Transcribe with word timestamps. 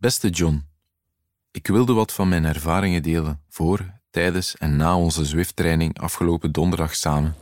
Beste 0.00 0.28
John, 0.28 0.64
ik 1.50 1.66
wilde 1.66 1.92
wat 1.92 2.12
van 2.12 2.28
mijn 2.28 2.44
ervaringen 2.44 3.02
delen 3.02 3.40
voor, 3.48 4.00
tijdens 4.10 4.56
en 4.56 4.76
na 4.76 4.96
onze 4.96 5.24
Zwift-training 5.24 5.98
afgelopen 6.00 6.52
donderdag 6.52 6.94
samen. 6.94 7.34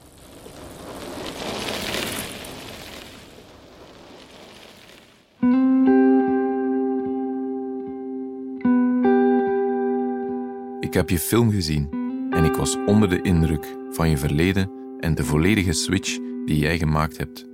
Ik 10.81 10.95
heb 10.95 11.11
je 11.11 11.19
film 11.19 11.51
gezien 11.51 11.89
en 12.31 12.45
ik 12.45 12.55
was 12.55 12.77
onder 12.87 13.09
de 13.09 13.23
indruk 13.23 13.77
van 13.91 14.11
je 14.11 14.19
verleden 14.19 14.71
en 15.01 15.15
de 15.15 15.25
volledige 15.25 15.73
switch 15.73 16.19
die 16.45 16.59
jij 16.59 16.79
gemaakt 16.79 17.17
hebt. 17.17 17.47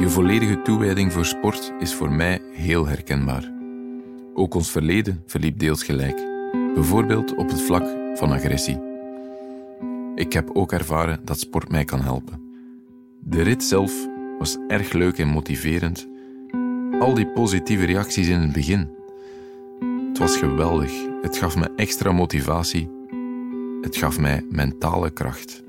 Je 0.00 0.06
volledige 0.08 0.62
toewijding 0.62 1.12
voor 1.12 1.26
sport 1.26 1.72
is 1.78 1.94
voor 1.94 2.12
mij 2.12 2.40
heel 2.52 2.86
herkenbaar. 2.86 3.51
Ook 4.34 4.54
ons 4.54 4.70
verleden 4.70 5.22
verliep 5.26 5.58
deels 5.58 5.82
gelijk, 5.82 6.22
bijvoorbeeld 6.74 7.34
op 7.34 7.48
het 7.48 7.60
vlak 7.60 7.86
van 8.14 8.32
agressie. 8.32 8.80
Ik 10.14 10.32
heb 10.32 10.50
ook 10.52 10.72
ervaren 10.72 11.20
dat 11.24 11.38
sport 11.38 11.70
mij 11.70 11.84
kan 11.84 12.00
helpen. 12.00 12.40
De 13.20 13.42
rit 13.42 13.64
zelf 13.64 14.08
was 14.38 14.56
erg 14.68 14.92
leuk 14.92 15.18
en 15.18 15.28
motiverend. 15.28 16.08
Al 17.00 17.14
die 17.14 17.26
positieve 17.26 17.84
reacties 17.84 18.28
in 18.28 18.40
het 18.40 18.52
begin. 18.52 18.90
Het 20.08 20.18
was 20.18 20.36
geweldig. 20.36 20.92
Het 21.22 21.36
gaf 21.36 21.56
me 21.56 21.70
extra 21.76 22.12
motivatie. 22.12 22.90
Het 23.80 23.96
gaf 23.96 24.18
mij 24.18 24.44
mentale 24.50 25.10
kracht. 25.10 25.62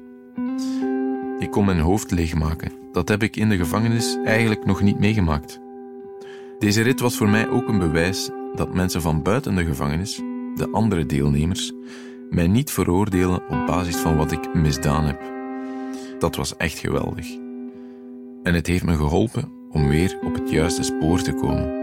Ik 1.40 1.52
kon 1.52 1.66
mijn 1.66 1.80
hoofd 1.80 2.12
leegmaken. 2.12 2.72
Dat 2.92 3.10
heb 3.10 3.24
ik 3.24 3.36
in 3.36 3.50
de 3.50 3.58
gevangenis 3.58 4.18
eigenlijk 4.24 4.66
nog 4.66 4.82
niet 4.82 5.00
meegemaakt. 5.00 5.60
Deze 6.60 6.82
rit 6.82 7.00
was 7.00 7.18
voor 7.18 7.30
mij 7.30 7.50
ook 7.50 7.68
een 7.68 7.80
bewijs 7.80 8.30
dat 8.56 8.74
mensen 8.74 9.02
van 9.02 9.22
buiten 9.22 9.56
de 9.56 9.66
gevangenis, 9.66 10.16
de 10.56 10.68
andere 10.72 11.06
deelnemers, 11.06 11.72
mij 12.30 12.48
niet 12.48 12.72
veroordelen 12.72 13.50
op 13.50 13.66
basis 13.68 13.96
van 13.96 14.18
wat 14.18 14.32
ik 14.32 14.54
misdaan 14.54 15.06
heb. 15.06 15.22
Dat 16.20 16.36
was 16.36 16.58
echt 16.58 16.80
geweldig. 16.80 17.28
En 18.44 18.54
het 18.54 18.68
heeft 18.68 18.84
me 18.84 18.96
geholpen 18.96 19.52
om 19.70 19.88
weer 19.88 20.20
op 20.22 20.34
het 20.34 20.50
juiste 20.50 20.84
spoor 20.84 21.22
te 21.22 21.34
komen. 21.34 21.82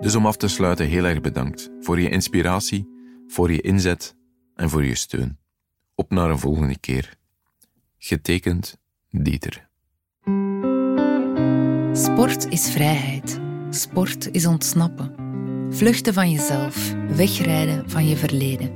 Dus 0.00 0.14
om 0.14 0.26
af 0.26 0.36
te 0.36 0.48
sluiten, 0.48 0.86
heel 0.86 1.04
erg 1.04 1.20
bedankt 1.20 1.70
voor 1.80 2.00
je 2.00 2.10
inspiratie, 2.10 2.88
voor 3.26 3.52
je 3.52 3.60
inzet 3.60 4.16
en 4.54 4.70
voor 4.70 4.84
je 4.84 4.94
steun. 4.94 5.38
Op 5.94 6.10
naar 6.10 6.30
een 6.30 6.38
volgende 6.38 6.78
keer. 6.78 7.16
Getekend 7.98 8.78
Dieter. 9.10 9.68
Sport 11.92 12.48
is 12.48 12.70
vrijheid. 12.70 13.40
Sport 13.70 14.28
is 14.30 14.46
ontsnappen. 14.46 15.23
Vluchten 15.74 16.14
van 16.14 16.30
jezelf, 16.30 16.94
wegrijden 17.16 17.82
van 17.86 18.08
je 18.08 18.16
verleden. 18.16 18.70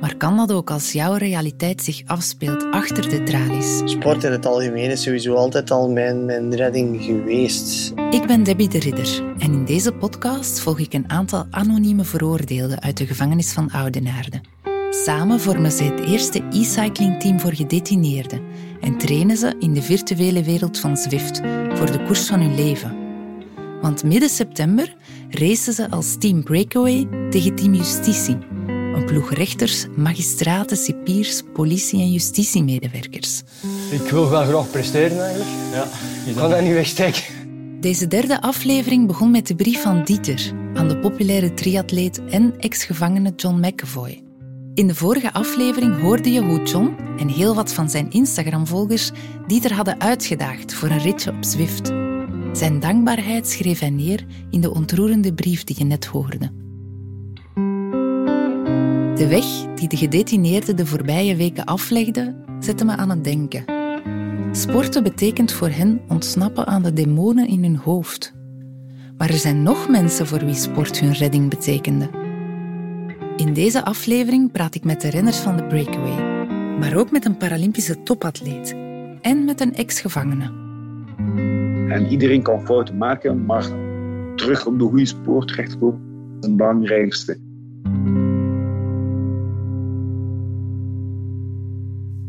Maar 0.00 0.16
kan 0.16 0.36
dat 0.36 0.52
ook 0.52 0.70
als 0.70 0.92
jouw 0.92 1.14
realiteit 1.14 1.82
zich 1.82 2.02
afspeelt 2.06 2.70
achter 2.70 3.08
de 3.08 3.22
tralies? 3.22 3.82
Sport 3.84 4.24
in 4.24 4.32
het 4.32 4.46
algemeen 4.46 4.90
is 4.90 5.02
sowieso 5.02 5.34
altijd 5.34 5.70
al 5.70 5.90
mijn, 5.90 6.24
mijn 6.24 6.54
redding 6.54 7.02
geweest. 7.04 7.92
Ik 8.10 8.26
ben 8.26 8.42
Debbie 8.42 8.68
de 8.68 8.78
Ridder 8.78 9.22
en 9.38 9.52
in 9.52 9.64
deze 9.64 9.92
podcast 9.92 10.60
volg 10.60 10.78
ik 10.78 10.92
een 10.92 11.10
aantal 11.10 11.46
anonieme 11.50 12.04
veroordeelden 12.04 12.80
uit 12.80 12.96
de 12.96 13.06
gevangenis 13.06 13.52
van 13.52 13.70
Oudenaarde. 13.70 14.40
Samen 14.90 15.40
vormen 15.40 15.72
ze 15.72 15.84
het 15.84 16.04
eerste 16.04 16.42
e-cycling-team 16.50 17.40
voor 17.40 17.54
gedetineerden 17.54 18.42
en 18.80 18.98
trainen 18.98 19.36
ze 19.36 19.54
in 19.58 19.72
de 19.72 19.82
virtuele 19.82 20.42
wereld 20.42 20.78
van 20.78 20.96
Zwift 20.96 21.40
voor 21.74 21.92
de 21.92 22.02
koers 22.06 22.26
van 22.26 22.40
hun 22.40 22.54
leven. 22.54 22.96
Want 23.80 24.04
midden 24.04 24.28
september 24.28 24.96
racen 25.28 25.72
ze 25.72 25.90
als 25.90 26.16
Team 26.18 26.42
Breakaway 26.42 27.08
tegen 27.30 27.54
Team 27.54 27.74
Justitie, 27.74 28.36
een 28.66 29.04
ploeg 29.06 29.32
rechters, 29.32 29.86
magistraten, 29.96 30.76
cipiers, 30.76 31.42
politie- 31.52 32.00
en 32.00 32.12
justitiemedewerkers. 32.12 33.42
Ik 33.90 34.10
wil 34.10 34.30
wel 34.30 34.44
graag 34.44 34.70
presteren 34.70 35.20
eigenlijk. 35.20 35.50
Ja, 35.72 35.88
ik 36.26 36.34
kan 36.36 36.50
dat 36.50 36.60
niet 36.60 36.72
wegsteken. 36.72 37.22
Deze 37.80 38.06
derde 38.06 38.40
aflevering 38.40 39.06
begon 39.06 39.30
met 39.30 39.46
de 39.46 39.54
brief 39.54 39.82
van 39.82 40.04
Dieter 40.04 40.52
aan 40.74 40.88
de 40.88 40.98
populaire 40.98 41.54
triatleet 41.54 42.20
en 42.30 42.54
ex-gevangene 42.58 43.32
John 43.36 43.66
McAvoy. 43.66 44.22
In 44.74 44.86
de 44.86 44.94
vorige 44.94 45.32
aflevering 45.32 46.00
hoorde 46.00 46.30
je 46.30 46.42
hoe 46.42 46.62
John 46.62 46.96
en 47.18 47.28
heel 47.28 47.54
wat 47.54 47.72
van 47.72 47.90
zijn 47.90 48.10
Instagram-volgers 48.10 49.10
Dieter 49.46 49.72
hadden 49.72 50.00
uitgedaagd 50.00 50.74
voor 50.74 50.88
een 50.88 51.02
ritje 51.02 51.30
op 51.30 51.44
Zwift. 51.44 51.97
Zijn 52.58 52.80
dankbaarheid 52.80 53.48
schreef 53.48 53.78
hij 53.78 53.90
neer 53.90 54.26
in 54.50 54.60
de 54.60 54.74
ontroerende 54.74 55.34
brief 55.34 55.64
die 55.64 55.76
je 55.78 55.84
net 55.84 56.04
hoorde. 56.04 56.50
De 59.14 59.26
weg 59.28 59.44
die 59.74 59.88
de 59.88 59.96
gedetineerden 59.96 60.76
de 60.76 60.86
voorbije 60.86 61.36
weken 61.36 61.64
aflegde, 61.64 62.44
zette 62.60 62.84
me 62.84 62.96
aan 62.96 63.10
het 63.10 63.24
denken. 63.24 63.64
Sporten 64.52 65.02
betekent 65.02 65.52
voor 65.52 65.68
hen 65.68 66.00
ontsnappen 66.08 66.66
aan 66.66 66.82
de 66.82 66.92
demonen 66.92 67.48
in 67.48 67.62
hun 67.62 67.76
hoofd. 67.76 68.34
Maar 69.16 69.30
er 69.30 69.38
zijn 69.38 69.62
nog 69.62 69.88
mensen 69.88 70.26
voor 70.26 70.44
wie 70.44 70.54
sport 70.54 71.00
hun 71.00 71.12
redding 71.12 71.50
betekende. 71.50 72.10
In 73.36 73.52
deze 73.52 73.84
aflevering 73.84 74.52
praat 74.52 74.74
ik 74.74 74.84
met 74.84 75.00
de 75.00 75.08
renners 75.08 75.38
van 75.38 75.56
de 75.56 75.64
Breakaway, 75.64 76.46
maar 76.78 76.96
ook 76.96 77.10
met 77.10 77.24
een 77.24 77.36
Paralympische 77.36 78.02
topatleet 78.02 78.76
en 79.20 79.44
met 79.44 79.60
een 79.60 79.74
ex-gevangene. 79.74 80.66
En 81.88 82.06
iedereen 82.06 82.42
kan 82.42 82.64
fouten 82.64 82.96
maken, 82.96 83.44
maar 83.44 83.64
terug 84.34 84.66
op 84.66 84.78
de 84.78 84.84
goede 84.84 85.06
spoor 85.06 85.46
terechtkomen 85.46 86.00
is 86.40 86.46
het 86.46 86.56
belangrijkste. 86.56 87.40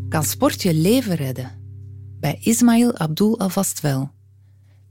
Kan 0.10 0.24
sport 0.24 0.62
je 0.62 0.74
leven 0.74 1.16
redden? 1.16 1.52
Bij 2.20 2.40
Ismail 2.44 2.98
Abdul 2.98 3.40
alvast 3.40 3.82
wel. 3.82 4.12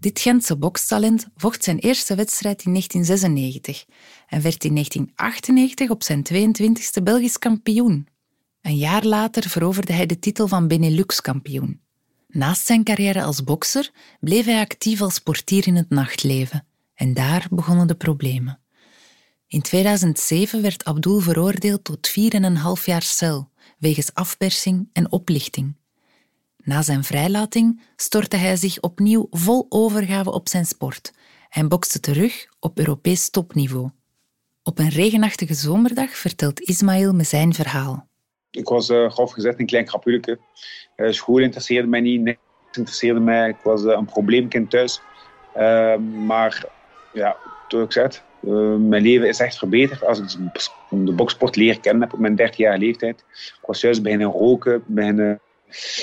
Dit 0.01 0.21
Gentse 0.21 0.57
bokstalent 0.57 1.29
vocht 1.37 1.65
zijn 1.65 1.79
eerste 1.79 2.15
wedstrijd 2.15 2.65
in 2.65 2.71
1996 2.71 3.85
en 4.27 4.43
werd 4.43 4.65
in 4.65 4.75
1998 4.75 5.91
op 5.91 6.03
zijn 6.03 6.27
22e 6.33 7.03
Belgisch 7.03 7.39
kampioen. 7.39 8.07
Een 8.63 8.77
jaar 8.77 9.05
later 9.05 9.49
veroverde 9.49 9.93
hij 9.93 10.07
de 10.07 10.19
titel 10.19 10.49
van 10.49 10.69
Benelux-kampioen. 10.69 11.81
Naast 12.29 12.67
zijn 12.67 12.85
carrière 12.85 13.23
als 13.23 13.45
bokser 13.45 13.91
bleef 14.21 14.45
hij 14.45 14.61
actief 14.61 15.01
als 15.01 15.19
portier 15.19 15.67
in 15.67 15.77
het 15.77 15.91
nachtleven. 15.91 16.67
En 16.95 17.15
daar 17.15 17.47
begonnen 17.51 17.87
de 17.87 17.95
problemen. 17.95 18.61
In 19.47 19.63
2007 19.63 20.63
werd 20.63 20.85
Abdul 20.85 21.21
veroordeeld 21.21 21.85
tot 21.85 22.09
4,5 22.79 22.85
jaar 22.85 23.03
cel 23.03 23.51
wegens 23.79 24.15
afpersing 24.15 24.89
en 24.93 25.13
oplichting. 25.13 25.77
Na 26.57 26.83
zijn 26.83 27.05
vrijlating 27.05 27.81
stortte 27.97 28.37
hij 28.37 28.57
zich 28.57 28.81
opnieuw 28.81 29.27
vol 29.31 29.67
overgave 29.69 30.31
op 30.31 30.49
zijn 30.49 30.67
sport 30.67 31.13
en 31.49 31.69
bokste 31.69 32.01
terug 32.01 32.47
op 32.61 32.79
Europees 32.79 33.31
topniveau. 33.31 33.91
Op 34.63 34.79
een 34.79 34.89
regenachtige 34.89 35.55
zomerdag 35.55 36.17
vertelt 36.17 36.61
Ismail 36.61 37.15
me 37.15 37.25
zijn 37.25 37.55
verhaal. 37.55 38.08
Ik 38.51 38.69
was 38.69 38.89
uh, 38.89 39.11
grof 39.11 39.33
gezegd 39.33 39.59
een 39.59 39.67
klein 39.67 39.85
krapulke. 39.85 40.39
Uh, 40.97 41.11
school 41.11 41.39
interesseerde 41.39 41.89
mij 41.89 42.01
niet, 42.01 42.21
niks 42.21 42.39
interesseerde 42.73 43.21
mij. 43.21 43.49
Ik 43.49 43.61
was 43.63 43.85
uh, 43.85 43.93
een 43.93 44.05
probleemkind 44.05 44.71
thuis. 44.71 45.01
Ehm, 45.55 46.27
maar 46.27 46.65
ja, 47.13 47.37
toen 47.69 47.83
ik 47.83 47.93
zei, 47.93 48.09
mijn 48.79 49.03
leven 49.03 49.29
is 49.29 49.41
echt 49.41 49.59
verbeterd 49.59 50.05
als 50.05 50.21
ik 50.21 50.29
de 50.89 51.13
boksport 51.13 51.57
leren 51.57 51.81
kennen 51.81 52.03
heb 52.03 52.13
op 52.13 52.19
mijn 52.19 52.37
30 52.37 52.57
jaar 52.57 52.79
leeftijd. 52.79 53.25
Ik 53.31 53.67
was 53.67 53.81
juist 53.81 54.03
beginnen 54.03 54.31
roken, 54.31 54.83
beginnen 54.87 55.41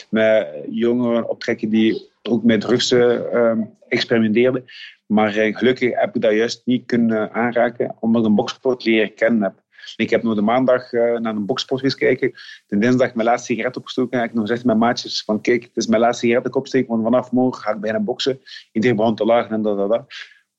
met 0.10 0.48
jongeren 0.70 1.30
optrekken 1.30 1.70
die 1.70 2.10
ook 2.22 2.44
met 2.44 2.62
drugs 2.62 2.92
uh, 2.92 3.52
experimenteerden. 3.88 4.66
Maar 5.06 5.32
gelukkig 5.32 6.00
heb 6.00 6.16
ik 6.16 6.22
dat 6.22 6.34
juist 6.34 6.62
niet 6.66 6.86
kunnen 6.86 7.32
aanraken, 7.34 7.96
omdat 8.00 8.22
ik 8.22 8.28
een 8.28 8.36
boksport 8.36 8.86
leren 8.86 9.14
kennen 9.14 9.44
heb. 9.44 9.64
Ik 9.96 10.10
heb 10.10 10.24
nog 10.24 10.36
de 10.36 10.42
maandag 10.42 10.92
uh, 10.92 11.18
naar 11.18 11.36
een 11.36 11.46
boksport 11.46 11.84
eens 11.84 11.96
kijken. 11.96 12.32
De 12.68 12.78
dinsdag 12.78 13.14
mijn 13.14 13.28
laatste 13.28 13.54
sigaret 13.54 13.78
opgestoken. 13.78 14.12
En 14.12 14.20
ik 14.20 14.26
heb 14.26 14.34
nog 14.34 14.48
gezegd 14.48 14.66
met 14.66 14.78
maatjes 14.78 15.24
van 15.24 15.42
kijk, 15.42 15.64
het 15.64 15.78
is 15.78 15.88
mijn 15.88 16.02
laatste 16.02 16.26
sigaret 16.26 16.44
dat 16.44 16.56
ik 16.56 16.60
opsteek. 16.60 16.88
Want 16.88 17.04
vanaf 17.04 17.32
morgen 17.32 17.62
ga 17.62 17.72
ik 17.72 17.80
bijna 17.80 18.00
boksen. 18.00 18.42
Iedereen 18.72 18.96
begon 18.96 19.16
te 19.16 19.26
lachen 19.26 19.52
en 19.52 19.62
dat, 19.62 19.78
dat, 19.78 19.90
dat. 19.90 20.06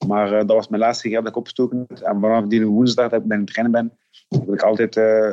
Maar 0.07 0.33
uh, 0.33 0.39
dat 0.39 0.47
was 0.57 0.69
mijn 0.69 0.83
laatste 0.83 1.03
sigaret 1.03 1.25
dat 1.25 1.33
ik 1.33 1.39
opgestoken 1.39 1.87
En 1.89 2.21
vanaf 2.21 2.47
die 2.47 2.67
woensdag 2.67 3.11
dat 3.11 3.21
ik 3.21 3.27
bij 3.27 3.37
het 3.39 3.47
trainen 3.47 3.73
ben, 3.73 3.99
heb 4.29 4.55
ik 4.55 4.63
altijd 4.63 4.97
uh, 4.97 5.33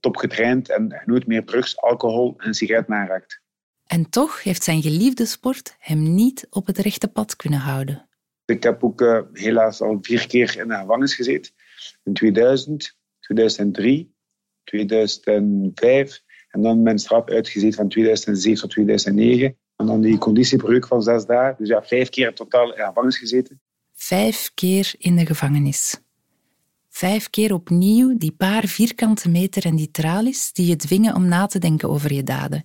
top 0.00 0.16
getraind. 0.16 0.70
En 0.70 1.02
nooit 1.04 1.26
meer 1.26 1.44
drugs, 1.44 1.80
alcohol 1.80 2.34
en 2.36 2.54
sigaret 2.54 2.88
naraakt. 2.88 3.40
En 3.86 4.10
toch 4.10 4.42
heeft 4.42 4.62
zijn 4.62 4.82
geliefde 4.82 5.24
sport 5.24 5.76
hem 5.78 6.14
niet 6.14 6.46
op 6.50 6.66
het 6.66 6.78
rechte 6.78 7.08
pad 7.08 7.36
kunnen 7.36 7.58
houden. 7.58 8.08
Ik 8.44 8.62
heb 8.62 8.84
ook 8.84 9.26
helaas 9.32 9.80
al 9.80 9.98
vier 10.00 10.26
keer 10.26 10.58
in 10.58 10.68
de 10.68 10.74
gevangenis 10.74 11.14
gezeten. 11.14 11.52
In 12.04 12.14
2000, 12.14 12.96
2003, 13.26 14.14
2005 14.64 16.22
en 16.48 16.62
dan 16.62 16.82
mijn 16.82 16.98
straf 16.98 17.28
uitgezet 17.28 17.74
van 17.74 17.88
2007 17.88 18.60
tot 18.60 18.70
2009. 18.70 19.56
En 19.76 19.86
dan 19.86 20.00
die 20.00 20.18
conditiebreuk 20.18 20.86
van 20.86 21.02
zes 21.02 21.26
dagen. 21.26 21.54
Dus 21.58 21.68
ja, 21.68 21.82
vijf 21.82 22.08
keer 22.08 22.26
in 22.26 22.34
totaal 22.34 22.74
in 22.74 22.84
gevangenis 22.84 23.18
gezeten. 23.18 23.60
Vijf 23.94 24.50
keer 24.54 24.94
in 24.98 25.16
de 25.16 25.26
gevangenis. 25.26 26.00
Vijf 26.88 27.30
keer 27.30 27.54
opnieuw 27.54 28.16
die 28.18 28.32
paar 28.32 28.66
vierkante 28.66 29.28
meter 29.28 29.64
en 29.64 29.76
die 29.76 29.90
tralies 29.90 30.52
die 30.52 30.66
je 30.66 30.76
dwingen 30.76 31.14
om 31.14 31.28
na 31.28 31.46
te 31.46 31.58
denken 31.58 31.88
over 31.88 32.12
je 32.12 32.22
daden. 32.22 32.64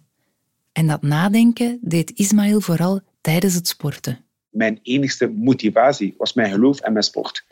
En 0.71 0.87
dat 0.87 1.01
nadenken 1.01 1.79
deed 1.81 2.11
Ismaël 2.11 2.61
vooral 2.61 3.01
tijdens 3.21 3.53
het 3.53 3.67
sporten. 3.67 4.25
Mijn 4.51 4.79
enigste 4.81 5.27
motivatie 5.29 6.13
was 6.17 6.33
mijn 6.33 6.51
geloof 6.51 6.79
en 6.79 6.91
mijn 6.91 7.03
sport. 7.03 7.45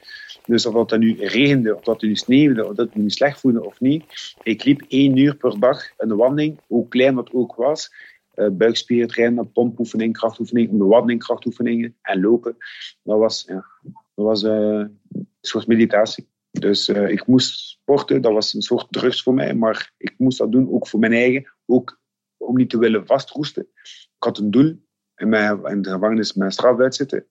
Dus 0.45 0.65
of 0.65 0.85
dat 0.85 0.99
nu 0.99 1.15
regende, 1.17 1.75
of 1.75 1.83
dat 1.83 2.01
het 2.01 2.09
nu 2.09 2.15
sneeuwde, 2.15 2.67
of 2.67 2.75
dat 2.75 2.85
het 2.85 2.95
nu 2.95 3.09
slecht 3.09 3.39
voelde 3.39 3.65
of 3.65 3.79
niet. 3.79 4.03
Ik 4.43 4.63
liep 4.63 4.85
één 4.87 5.17
uur 5.17 5.35
per 5.35 5.59
dag 5.59 5.83
een 5.97 6.15
wandeling, 6.15 6.59
hoe 6.67 6.87
klein 6.87 7.15
dat 7.15 7.33
ook 7.33 7.55
was. 7.55 7.93
Uh, 8.35 8.49
buikspiertrainen, 8.49 9.51
pompoefening, 9.51 10.13
krachtoefening, 10.13 10.77
bewandeling, 10.77 11.23
krachtoefeningen 11.23 11.95
en 12.01 12.21
lopen. 12.21 12.57
Dat 13.03 13.17
was, 13.17 13.45
dat 13.45 13.65
was 14.13 14.43
uh, 14.43 14.51
een 14.51 15.27
soort 15.41 15.67
meditatie. 15.67 16.27
Dus 16.51 16.89
uh, 16.89 17.09
ik 17.09 17.27
moest 17.27 17.59
sporten, 17.59 18.21
dat 18.21 18.33
was 18.33 18.53
een 18.53 18.61
soort 18.61 18.87
drugs 18.89 19.23
voor 19.23 19.33
mij, 19.33 19.53
maar 19.53 19.91
ik 19.97 20.13
moest 20.17 20.37
dat 20.37 20.51
doen 20.51 20.71
ook 20.71 20.87
voor 20.87 20.99
mijn 20.99 21.13
eigen, 21.13 21.53
ook 21.65 21.99
om 22.37 22.55
niet 22.55 22.69
te 22.69 22.79
willen 22.79 23.05
vastroesten. 23.05 23.67
Ik 23.83 24.23
had 24.23 24.37
een 24.37 24.51
doel 24.51 24.87
in, 25.19 25.29
mijn, 25.29 25.65
in 25.65 25.81
de 25.81 25.89
gevangenis 25.89 26.33
mijn 26.33 26.51
straf 26.51 26.79
uitzitten, 26.79 27.25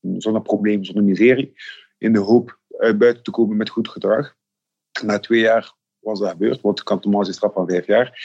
zonder 0.00 0.42
probleem, 0.42 0.84
zonder 0.84 1.04
miserie, 1.04 1.54
in 1.98 2.12
de 2.12 2.18
hoop 2.18 2.58
uit 2.78 2.98
buiten 2.98 3.22
te 3.22 3.30
komen 3.30 3.56
met 3.56 3.70
goed 3.70 3.88
gedrag. 3.88 4.34
Na 5.02 5.18
twee 5.18 5.40
jaar 5.40 5.74
was 5.98 6.20
dat 6.20 6.30
gebeurd, 6.30 6.60
want 6.60 6.80
ik 6.80 6.88
had 6.88 7.04
normaal 7.04 7.26
een 7.26 7.32
straf 7.32 7.52
van 7.52 7.68
vijf 7.68 7.86
jaar. 7.86 8.18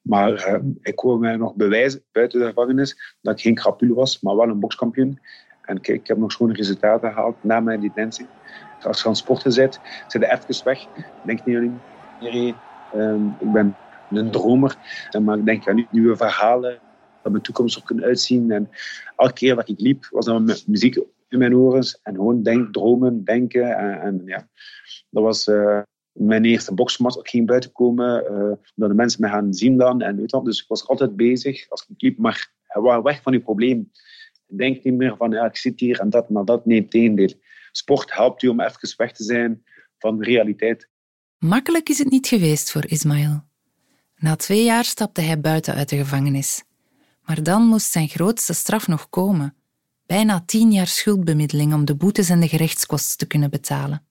Maar 0.00 0.32
uh, 0.32 0.70
ik 0.80 1.00
wou 1.00 1.18
mij 1.18 1.36
nog 1.36 1.54
bewijzen 1.54 2.04
buiten 2.12 2.40
de 2.40 2.46
gevangenis 2.46 3.16
dat 3.20 3.34
ik 3.34 3.40
geen 3.40 3.54
krapul 3.54 3.94
was, 3.94 4.20
maar 4.20 4.36
wel 4.36 4.48
een 4.48 4.60
bokskampioen. 4.60 5.20
En 5.62 5.80
kijk, 5.80 6.00
ik 6.00 6.06
heb 6.06 6.16
nog 6.16 6.32
schone 6.32 6.52
resultaten 6.52 7.12
gehaald 7.12 7.44
na 7.44 7.60
mijn 7.60 7.80
detentie. 7.80 8.26
Als 8.82 9.02
je 9.02 9.08
aan 9.08 9.16
sporten 9.16 9.54
bent, 9.54 9.80
zit 10.06 10.22
je 10.22 10.30
even 10.30 10.64
weg. 10.64 10.86
Denk 11.24 11.44
niet 11.44 11.56
aan 11.56 11.80
iedereen. 12.20 12.56
Um, 12.94 13.36
ik 13.40 13.52
ben 13.52 13.76
een 14.10 14.30
dromer, 14.30 14.76
maar 15.22 15.38
ik 15.38 15.44
denk 15.44 15.68
aan 15.68 15.86
nieuwe 15.90 16.16
verhalen, 16.16 16.80
dat 17.22 17.32
mijn 17.32 17.42
toekomst 17.42 17.76
er 17.76 17.82
kunnen 17.82 18.04
uitzien. 18.04 18.50
En 18.50 18.70
elke 19.16 19.32
keer 19.32 19.54
dat 19.54 19.68
ik 19.68 19.80
liep, 19.80 20.08
was 20.10 20.24
dan 20.24 20.44
met 20.44 20.66
muziek 20.66 20.96
in 21.28 21.38
mijn 21.38 21.56
oren 21.56 21.98
en 22.02 22.14
gewoon 22.14 22.42
denk, 22.42 22.72
dromen, 22.72 23.24
denken. 23.24 23.76
En, 23.76 24.00
en 24.00 24.22
ja, 24.24 24.48
dat 25.10 25.22
was 25.22 25.46
uh, 25.46 25.80
mijn 26.12 26.44
eerste 26.44 26.74
boksmat. 26.74 27.18
Ik 27.18 27.28
ging 27.28 27.46
buiten 27.46 27.72
komen, 27.72 28.24
uh, 28.32 28.52
dat 28.74 28.88
de 28.88 28.94
mensen 28.94 29.20
me 29.20 29.28
gaan 29.28 29.54
zien 29.54 29.76
dan. 29.76 30.00
En 30.00 30.16
weet 30.16 30.30
dat, 30.30 30.44
dus 30.44 30.62
ik 30.62 30.68
was 30.68 30.88
altijd 30.88 31.16
bezig 31.16 31.68
als 31.68 31.86
ik 31.88 32.02
liep, 32.02 32.18
maar 32.18 32.52
was 32.66 33.02
weg 33.02 33.22
van 33.22 33.32
je 33.32 33.40
probleem. 33.40 33.90
Denk 34.46 34.84
niet 34.84 34.94
meer 34.94 35.16
van, 35.16 35.30
ja, 35.30 35.44
ik 35.44 35.56
zit 35.56 35.80
hier 35.80 36.00
en 36.00 36.10
dat, 36.10 36.28
maar 36.28 36.44
dat. 36.44 36.66
Nee, 36.66 36.88
tegendeel. 36.88 37.32
Sport 37.72 38.14
helpt 38.14 38.42
u 38.42 38.48
om 38.48 38.60
even 38.60 38.94
weg 38.96 39.12
te 39.12 39.24
zijn 39.24 39.62
van 39.98 40.18
de 40.18 40.24
realiteit. 40.24 40.88
Makkelijk 41.38 41.88
is 41.88 41.98
het 41.98 42.10
niet 42.10 42.26
geweest 42.26 42.72
voor 42.72 42.86
Ismaël. 42.86 43.46
Na 44.16 44.36
twee 44.36 44.64
jaar 44.64 44.84
stapte 44.84 45.20
hij 45.20 45.40
buiten 45.40 45.74
uit 45.74 45.88
de 45.88 45.96
gevangenis. 45.96 46.64
Maar 47.28 47.42
dan 47.42 47.62
moest 47.62 47.92
zijn 47.92 48.08
grootste 48.08 48.52
straf 48.52 48.86
nog 48.86 49.08
komen. 49.10 49.54
Bijna 50.06 50.42
tien 50.46 50.72
jaar 50.72 50.86
schuldbemiddeling 50.86 51.74
om 51.74 51.84
de 51.84 51.94
boetes 51.94 52.28
en 52.28 52.40
de 52.40 52.48
gerechtskosten 52.48 53.18
te 53.18 53.26
kunnen 53.26 53.50
betalen. 53.50 54.06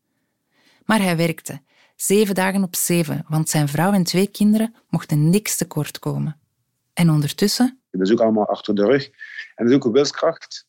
Maar 0.86 1.02
hij 1.02 1.18
werkte, 1.18 1.62
zeven 1.96 2.36
dagen 2.36 2.64
op 2.64 2.75
zeven, 2.75 3.25
want 3.28 3.50
zijn 3.50 3.68
vrouw 3.68 3.92
en 3.94 4.04
twee 4.04 4.28
kinderen 4.28 4.75
mochten 4.90 5.30
niks 5.30 5.56
tekort 5.56 6.00
komen. 6.00 6.40
En 6.94 7.10
ondertussen... 7.10 7.80
Dat 7.92 8.02
is 8.02 8.12
ook 8.12 8.22
allemaal 8.22 8.48
achter 8.48 8.75
de 8.75 8.86
rug. 8.86 9.06
En 9.56 9.66
dat 9.66 9.68
is 9.68 9.75
ook 9.75 9.86
een 9.86 9.92
wilskracht. 9.92 10.68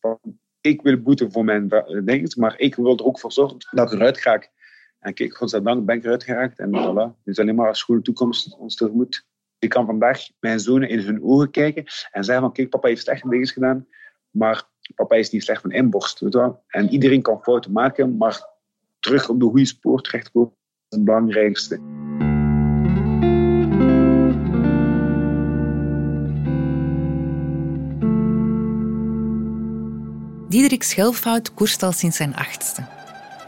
Ik 0.60 0.82
wil 0.82 0.96
boeten 0.96 1.32
voor 1.32 1.44
mijn 1.44 1.68
dingen, 2.04 2.32
maar 2.36 2.58
ik 2.58 2.74
wil 2.74 2.96
er 2.96 3.04
ook 3.04 3.18
voor 3.18 3.32
zorgen 3.32 3.58
dat 3.70 3.92
ik 3.92 3.98
eruit 3.98 4.18
ga. 4.18 4.42
En 4.98 5.14
kijk, 5.14 5.36
godzijdank 5.36 5.84
ben 5.84 5.96
ik 5.96 6.04
eruit 6.04 6.24
geraakt. 6.24 6.58
En 6.58 6.68
voilà, 6.68 7.16
het 7.18 7.26
is 7.26 7.38
alleen 7.38 7.54
maar 7.54 7.68
als 7.68 7.82
goede 7.82 8.02
toekomst 8.02 8.56
ons 8.56 8.74
tegemoet. 8.74 9.26
Ik 9.58 9.68
kan 9.68 9.86
vandaag 9.86 10.20
mijn 10.40 10.60
zonen 10.60 10.88
in 10.88 10.98
hun 10.98 11.22
ogen 11.22 11.50
kijken 11.50 11.84
en 12.12 12.24
zeggen 12.24 12.44
van 12.44 12.52
kijk, 12.52 12.68
papa 12.68 12.88
heeft 12.88 13.02
slechte 13.02 13.28
dingen 13.28 13.46
gedaan, 13.46 13.86
maar 14.30 14.64
papa 14.94 15.16
is 15.16 15.30
niet 15.30 15.44
slecht 15.44 15.60
van 15.60 15.70
inborst. 15.70 16.20
Weet 16.20 16.34
wel? 16.34 16.62
En 16.68 16.88
iedereen 16.88 17.22
kan 17.22 17.42
fouten 17.42 17.72
maken, 17.72 18.16
maar 18.16 18.46
terug 19.00 19.28
op 19.28 19.40
de 19.40 19.46
goede 19.46 19.66
spoor 19.66 20.00
terechtkomen 20.00 20.52
is 20.88 20.96
het 20.96 21.04
belangrijkste. 21.04 21.80
Diederik 30.48 30.82
Schelfhout 30.82 31.54
koerst 31.54 31.82
al 31.82 31.92
sinds 31.92 32.16
zijn 32.16 32.34
achtste. 32.34 32.86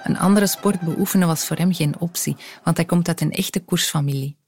Een 0.04 0.18
andere 0.18 0.46
sport 0.46 0.80
beoefenen 0.80 1.26
was 1.26 1.46
voor 1.46 1.56
hem 1.56 1.72
geen 1.72 1.94
optie, 1.98 2.36
want 2.64 2.76
hij 2.76 2.86
komt 2.86 3.08
uit 3.08 3.20
een 3.20 3.32
echte 3.32 3.64
koersfamilie. 3.64 4.39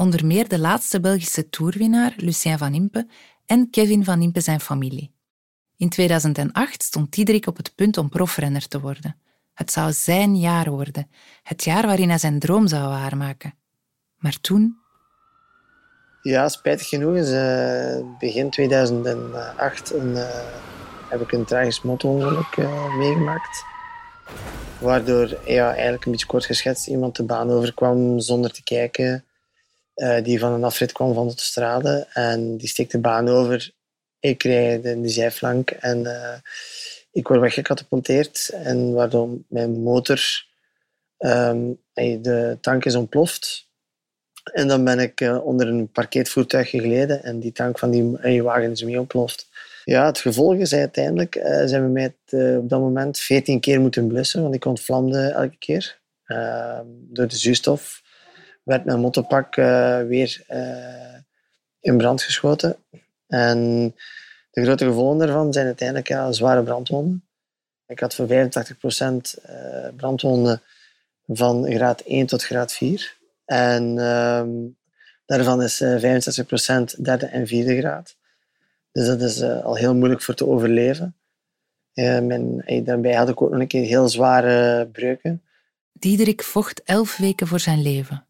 Onder 0.00 0.26
meer 0.26 0.48
de 0.48 0.58
laatste 0.58 1.00
Belgische 1.00 1.48
toerwinnaar, 1.48 2.12
Lucien 2.16 2.58
van 2.58 2.74
Impe, 2.74 3.06
en 3.46 3.70
Kevin 3.70 4.04
van 4.04 4.22
Impe 4.22 4.40
zijn 4.40 4.60
familie. 4.60 5.14
In 5.76 5.88
2008 5.88 6.82
stond 6.82 7.12
Diederik 7.12 7.46
op 7.46 7.56
het 7.56 7.74
punt 7.74 7.98
om 7.98 8.08
profrenner 8.08 8.68
te 8.68 8.80
worden. 8.80 9.16
Het 9.54 9.72
zou 9.72 9.92
zijn 9.92 10.36
jaar 10.36 10.70
worden, 10.70 11.10
het 11.42 11.64
jaar 11.64 11.86
waarin 11.86 12.08
hij 12.08 12.18
zijn 12.18 12.38
droom 12.38 12.66
zou 12.66 12.88
waarmaken. 12.88 13.54
Maar 14.16 14.40
toen... 14.40 14.78
Ja, 16.22 16.48
spijtig 16.48 16.88
genoeg 16.88 17.16
is 17.16 17.30
uh, 17.30 18.18
begin 18.18 18.50
2008 18.50 19.94
een, 19.94 20.10
uh, 20.10 20.28
heb 21.08 21.20
ik 21.20 21.32
een 21.32 21.44
tragisch 21.44 21.82
motorongeluk 21.82 22.56
uh, 22.56 22.96
meegemaakt. 22.96 23.64
Waardoor 24.78 25.38
ja, 25.44 25.72
eigenlijk 25.72 26.04
een 26.04 26.12
beetje 26.12 26.26
kort 26.26 26.44
geschetst 26.44 26.86
iemand 26.86 27.16
de 27.16 27.24
baan 27.24 27.50
overkwam 27.50 28.20
zonder 28.20 28.52
te 28.52 28.62
kijken. 28.62 29.24
Die 30.22 30.38
van 30.38 30.52
een 30.52 30.64
afrit 30.64 30.92
kwam 30.92 31.14
van 31.14 31.22
de 31.22 31.28
autostrade 31.28 32.06
en 32.12 32.56
die 32.56 32.68
steekt 32.68 32.92
de 32.92 32.98
baan 32.98 33.28
over 33.28 33.72
ik 34.20 34.42
rijd 34.42 34.84
in 34.84 35.02
de 35.02 35.08
zijflank 35.08 35.70
en 35.70 36.00
uh, 36.00 36.34
ik 37.12 37.28
word 37.28 37.40
weggecatapulteerd. 37.40 38.50
En 38.52 38.92
waardoor 38.92 39.28
mijn 39.48 39.82
motor, 39.82 40.46
um, 41.18 41.80
de 41.94 42.58
tank 42.60 42.84
is 42.84 42.94
ontploft. 42.94 43.68
En 44.52 44.68
dan 44.68 44.84
ben 44.84 44.98
ik 44.98 45.20
uh, 45.20 45.44
onder 45.46 45.68
een 45.68 45.90
parkeervoertuig 45.90 46.70
gegleden 46.70 47.22
en 47.22 47.40
die 47.40 47.52
tank 47.52 47.78
van 47.78 47.90
die, 47.90 48.42
wagen 48.42 48.70
is 48.70 48.82
mee 48.82 48.98
ontploft. 48.98 49.48
Ja, 49.84 50.06
het 50.06 50.18
gevolg 50.18 50.54
is 50.54 50.72
uiteindelijk, 50.72 51.36
uh, 51.36 51.62
zijn 51.64 51.82
we 51.82 51.88
mij 51.88 52.14
op 52.58 52.68
dat 52.68 52.80
moment 52.80 53.18
14 53.18 53.60
keer 53.60 53.80
moeten 53.80 54.06
blussen, 54.06 54.42
want 54.42 54.54
ik 54.54 54.64
ontvlamde 54.64 55.28
elke 55.28 55.58
keer. 55.58 55.98
Ehm, 56.24 56.86
door 56.86 57.28
de 57.28 57.36
zuurstof 57.36 58.02
werd 58.62 58.84
mijn 58.84 59.00
motorpak 59.00 59.54
weer 60.06 60.44
in 61.80 61.96
brand 61.96 62.22
geschoten. 62.22 62.76
En 63.26 63.94
de 64.50 64.62
grote 64.62 64.84
gevolgen 64.84 65.18
daarvan 65.18 65.52
zijn 65.52 65.66
uiteindelijk 65.66 66.34
zware 66.34 66.62
brandwonden. 66.62 67.24
Ik 67.90 68.00
had 68.00 68.14
voor 68.14 68.26
85% 68.26 68.30
eh, 69.42 69.88
brandwonden 69.96 70.62
van 71.26 71.72
graad 71.72 72.00
1 72.00 72.26
tot 72.26 72.44
graad 72.44 72.72
4. 72.72 73.16
En 73.44 73.98
ehm, 73.98 74.50
daarvan 75.26 75.62
is 75.62 75.82
65% 75.82 76.94
eh, 76.94 77.04
derde 77.04 77.26
en 77.26 77.46
vierde 77.46 77.78
graad. 77.78 78.16
Dus 78.92 79.06
dat 79.06 79.20
is 79.20 79.42
al 79.42 79.76
heel 79.76 79.94
moeilijk 79.94 80.22
voor 80.22 80.34
te 80.34 80.46
overleven. 80.46 81.14
mijn, 81.94 82.62
daarbij 82.84 83.14
had 83.14 83.28
ik 83.28 83.42
ook 83.42 83.50
nog 83.50 83.60
een 83.60 83.66
keer 83.66 83.84
heel 83.84 84.08
zware 84.08 84.86
breuken. 84.86 85.42
Diederik 85.92 86.42
vocht 86.42 86.82
elf 86.82 87.16
weken 87.16 87.46
voor 87.46 87.60
zijn 87.60 87.82
leven. 87.82 88.24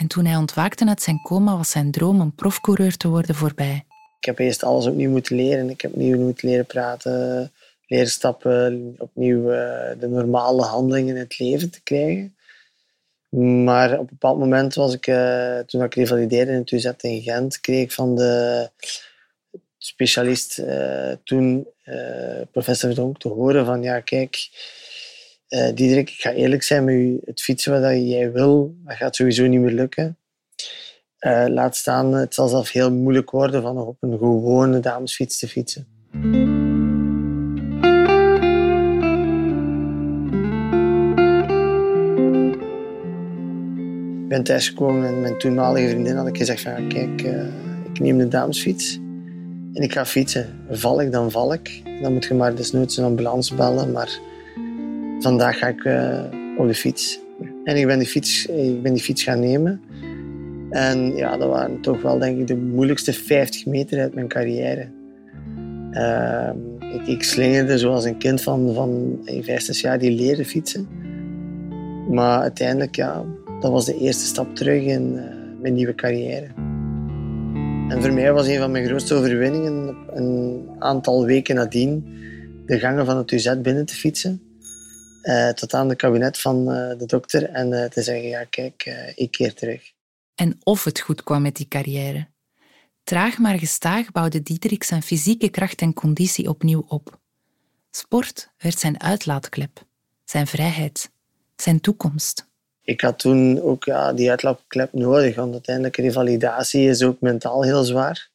En 0.00 0.06
toen 0.06 0.24
hij 0.24 0.36
ontwaakte 0.36 0.86
uit 0.86 1.02
zijn 1.02 1.22
coma, 1.22 1.56
was 1.56 1.70
zijn 1.70 1.90
droom 1.90 2.20
om 2.20 2.34
profcoureur 2.34 2.96
te 2.96 3.08
worden 3.08 3.34
voorbij. 3.34 3.84
Ik 4.18 4.24
heb 4.24 4.38
eerst 4.38 4.62
alles 4.62 4.86
opnieuw 4.86 5.10
moeten 5.10 5.36
leren. 5.36 5.70
Ik 5.70 5.80
heb 5.80 5.92
opnieuw 5.92 6.18
moeten 6.18 6.48
leren 6.48 6.66
praten, 6.66 7.52
leren 7.86 8.10
stappen, 8.10 8.94
opnieuw 8.98 9.40
uh, 9.40 9.90
de 9.98 10.08
normale 10.08 10.62
handelingen 10.62 11.14
in 11.14 11.20
het 11.20 11.38
leven 11.38 11.70
te 11.70 11.82
krijgen. 11.82 12.36
Maar 13.64 13.92
op 13.92 13.98
een 13.98 14.06
bepaald 14.06 14.38
moment 14.38 14.74
was 14.74 14.94
ik, 14.94 15.06
uh, 15.06 15.58
toen 15.58 15.82
ik 15.82 15.94
revalideerde 15.94 16.52
in 16.52 16.58
het 16.58 16.70
UZ 16.70 16.90
in 17.00 17.22
Gent, 17.22 17.60
kreeg 17.60 17.82
ik 17.82 17.92
van 17.92 18.16
de 18.16 18.68
specialist 19.78 20.58
uh, 20.58 21.12
toen, 21.24 21.66
professor 22.50 22.94
Donk, 22.94 23.18
te 23.18 23.28
horen 23.28 23.64
van 23.64 23.82
ja, 23.82 24.00
kijk, 24.00 24.48
Diederik, 25.74 26.10
ik 26.10 26.20
ga 26.20 26.32
eerlijk 26.32 26.62
zijn 26.62 26.84
met 26.84 26.94
u, 26.94 27.20
het 27.24 27.42
fietsen 27.42 27.80
wat 27.80 27.90
jij 27.90 28.32
wil, 28.32 28.74
dat 28.84 28.96
gaat 28.96 29.16
sowieso 29.16 29.46
niet 29.46 29.60
meer 29.60 29.72
lukken. 29.72 30.18
Uh, 31.20 31.44
laat 31.48 31.76
staan, 31.76 32.12
het 32.12 32.34
zal 32.34 32.48
zelf 32.48 32.70
heel 32.70 32.92
moeilijk 32.92 33.30
worden 33.30 33.62
van 33.62 33.78
op 33.78 33.96
een 34.00 34.18
gewone 34.18 34.80
damesfiets 34.80 35.38
te 35.38 35.48
fietsen. 35.48 35.86
Ik 44.22 44.28
ben 44.28 44.42
thuisgekomen 44.42 45.08
en 45.08 45.20
mijn 45.20 45.38
toenmalige 45.38 45.88
vriendin 45.88 46.16
had 46.16 46.26
ik 46.26 46.36
gezegd 46.36 46.60
van 46.60 46.88
kijk, 46.88 47.22
uh, 47.22 47.44
ik 47.92 48.00
neem 48.00 48.18
de 48.18 48.28
damesfiets 48.28 48.94
en 49.72 49.82
ik 49.82 49.92
ga 49.92 50.06
fietsen. 50.06 50.64
Val 50.70 51.00
ik, 51.00 51.12
dan 51.12 51.30
val 51.30 51.52
ik. 51.52 51.82
Dan 52.02 52.12
moet 52.12 52.24
je 52.24 52.34
maar 52.34 52.54
desnoods 52.54 52.96
een 52.96 53.04
ambulance 53.04 53.54
bellen, 53.54 53.92
maar 53.92 54.18
vandaag 55.20 55.58
ga 55.58 55.68
ik 55.68 55.84
uh, 55.84 56.22
op 56.56 56.66
de 56.66 56.74
fiets. 56.74 57.20
En 57.64 57.76
ik 57.76 57.86
ben 57.86 57.98
die 57.98 58.08
fiets, 58.08 58.46
ik 58.46 58.82
ben 58.82 58.92
die 58.92 59.02
fiets 59.02 59.22
gaan 59.22 59.40
nemen. 59.40 59.80
En 60.70 61.16
ja, 61.16 61.36
dat 61.36 61.48
waren 61.48 61.80
toch 61.80 62.02
wel 62.02 62.18
denk 62.18 62.38
ik 62.38 62.46
de 62.46 62.56
moeilijkste 62.56 63.12
50 63.12 63.66
meter 63.66 64.00
uit 64.00 64.14
mijn 64.14 64.28
carrière. 64.28 64.88
Uh, 65.92 66.50
ik, 67.06 67.22
slingerde 67.22 67.78
zoals 67.78 68.04
een 68.04 68.18
kind 68.18 68.42
van, 68.42 68.74
van 68.74 69.18
15 69.24 69.74
jaar 69.74 69.98
die 69.98 70.10
leerde 70.10 70.44
fietsen. 70.44 70.88
Maar 72.08 72.40
uiteindelijk, 72.40 72.96
ja, 72.96 73.24
dat 73.60 73.70
was 73.70 73.86
de 73.86 73.98
eerste 73.98 74.24
stap 74.24 74.54
terug 74.54 74.82
in 74.82 75.12
uh, 75.14 75.22
mijn 75.60 75.74
nieuwe 75.74 75.94
carrière. 75.94 76.46
En 77.88 78.02
voor 78.02 78.12
mij 78.12 78.32
was 78.32 78.46
een 78.46 78.58
van 78.58 78.70
mijn 78.70 78.86
grootste 78.86 79.14
overwinningen 79.14 79.96
een 80.12 80.68
aantal 80.78 81.24
weken 81.24 81.54
nadien 81.54 82.04
de 82.66 82.78
gangen 82.78 83.06
van 83.06 83.16
het 83.16 83.32
UZ 83.32 83.54
binnen 83.62 83.86
te 83.86 83.94
fietsen. 83.94 84.40
Uh, 85.22 85.48
tot 85.48 85.74
aan 85.74 85.88
het 85.88 85.98
kabinet 85.98 86.38
van 86.38 86.60
uh, 86.60 86.98
de 86.98 87.06
dokter 87.06 87.50
en 87.50 87.90
te 87.90 88.02
zeggen, 88.02 88.28
ja 88.28 88.44
kijk, 88.44 89.12
ik 89.14 89.30
keer 89.30 89.54
terug. 89.54 89.92
En 90.34 90.58
of 90.62 90.84
het 90.84 91.00
goed 91.00 91.22
kwam 91.22 91.42
met 91.42 91.56
die 91.56 91.68
carrière. 91.68 92.26
Traag 93.04 93.38
maar 93.38 93.58
gestaag 93.58 94.12
bouwde 94.12 94.42
Dietrich 94.42 94.84
zijn 94.84 95.02
fysieke 95.02 95.48
kracht 95.48 95.80
en 95.80 95.92
conditie 95.92 96.48
opnieuw 96.48 96.84
op. 96.88 97.18
Sport 97.90 98.50
werd 98.58 98.78
zijn 98.78 99.00
uitlaatklep, 99.00 99.84
zijn 100.24 100.46
vrijheid, 100.46 101.10
zijn 101.56 101.80
toekomst. 101.80 102.48
Ik 102.82 103.00
had 103.00 103.18
toen 103.18 103.60
ook 103.60 103.84
ja, 103.84 104.12
die 104.12 104.30
uitlaatklep 104.30 104.92
nodig, 104.92 105.36
want 105.36 105.52
uiteindelijk 105.52 105.96
revalidatie 105.96 106.88
is 106.88 107.02
ook 107.02 107.20
mentaal 107.20 107.62
heel 107.62 107.84
zwaar. 107.84 108.30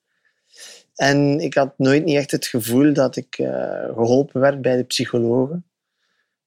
En 0.95 1.39
ik 1.39 1.53
had 1.53 1.73
nooit 1.77 2.05
niet 2.05 2.17
echt 2.17 2.31
het 2.31 2.45
gevoel 2.45 2.93
dat 2.93 3.15
ik 3.15 3.37
uh, 3.37 3.49
geholpen 3.93 4.41
werd 4.41 4.61
bij 4.61 4.75
de 4.75 4.83
psychologen. 4.83 5.65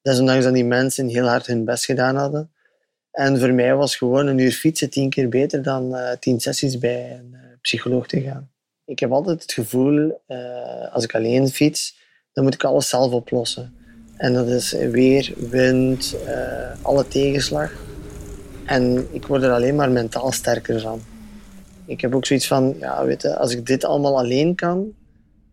Desondanks 0.08 0.44
dat 0.44 0.54
die 0.54 0.64
mensen 0.64 1.08
heel 1.08 1.26
hard 1.26 1.46
hun 1.46 1.64
best 1.64 1.84
gedaan 1.84 2.16
hadden. 2.16 2.50
En 3.10 3.38
voor 3.38 3.52
mij 3.52 3.74
was 3.74 3.96
gewoon 3.96 4.26
een 4.26 4.38
uur 4.38 4.52
fietsen 4.52 4.90
tien 4.90 5.10
keer 5.10 5.28
beter 5.28 5.62
dan 5.62 5.94
uh, 5.94 6.10
tien 6.20 6.40
sessies 6.40 6.78
bij 6.78 7.10
een 7.10 7.30
uh, 7.32 7.40
psycholoog 7.60 8.06
te 8.06 8.20
gaan. 8.20 8.50
Ik 8.84 8.98
heb 8.98 9.10
altijd 9.10 9.42
het 9.42 9.52
gevoel, 9.52 10.20
uh, 10.28 10.92
als 10.92 11.04
ik 11.04 11.14
alleen 11.14 11.48
fiets, 11.48 11.98
dan 12.32 12.44
moet 12.44 12.54
ik 12.54 12.64
alles 12.64 12.88
zelf 12.88 13.12
oplossen. 13.12 13.74
En 14.16 14.32
dat 14.34 14.46
is 14.46 14.72
weer, 14.72 15.32
wind, 15.36 16.16
alle 16.82 17.08
tegenslag. 17.08 17.72
En 18.64 19.08
ik 19.12 19.26
word 19.26 19.42
er 19.42 19.52
alleen 19.52 19.74
maar 19.74 19.90
mentaal 19.90 20.32
sterker 20.32 20.80
van. 20.80 21.00
Ik 21.86 22.00
heb 22.00 22.14
ook 22.14 22.26
zoiets 22.26 22.46
van, 22.46 22.74
ja, 22.78 23.04
weet 23.04 23.22
je, 23.22 23.36
als 23.36 23.52
ik 23.52 23.66
dit 23.66 23.84
allemaal 23.84 24.18
alleen 24.18 24.54
kan, 24.54 24.94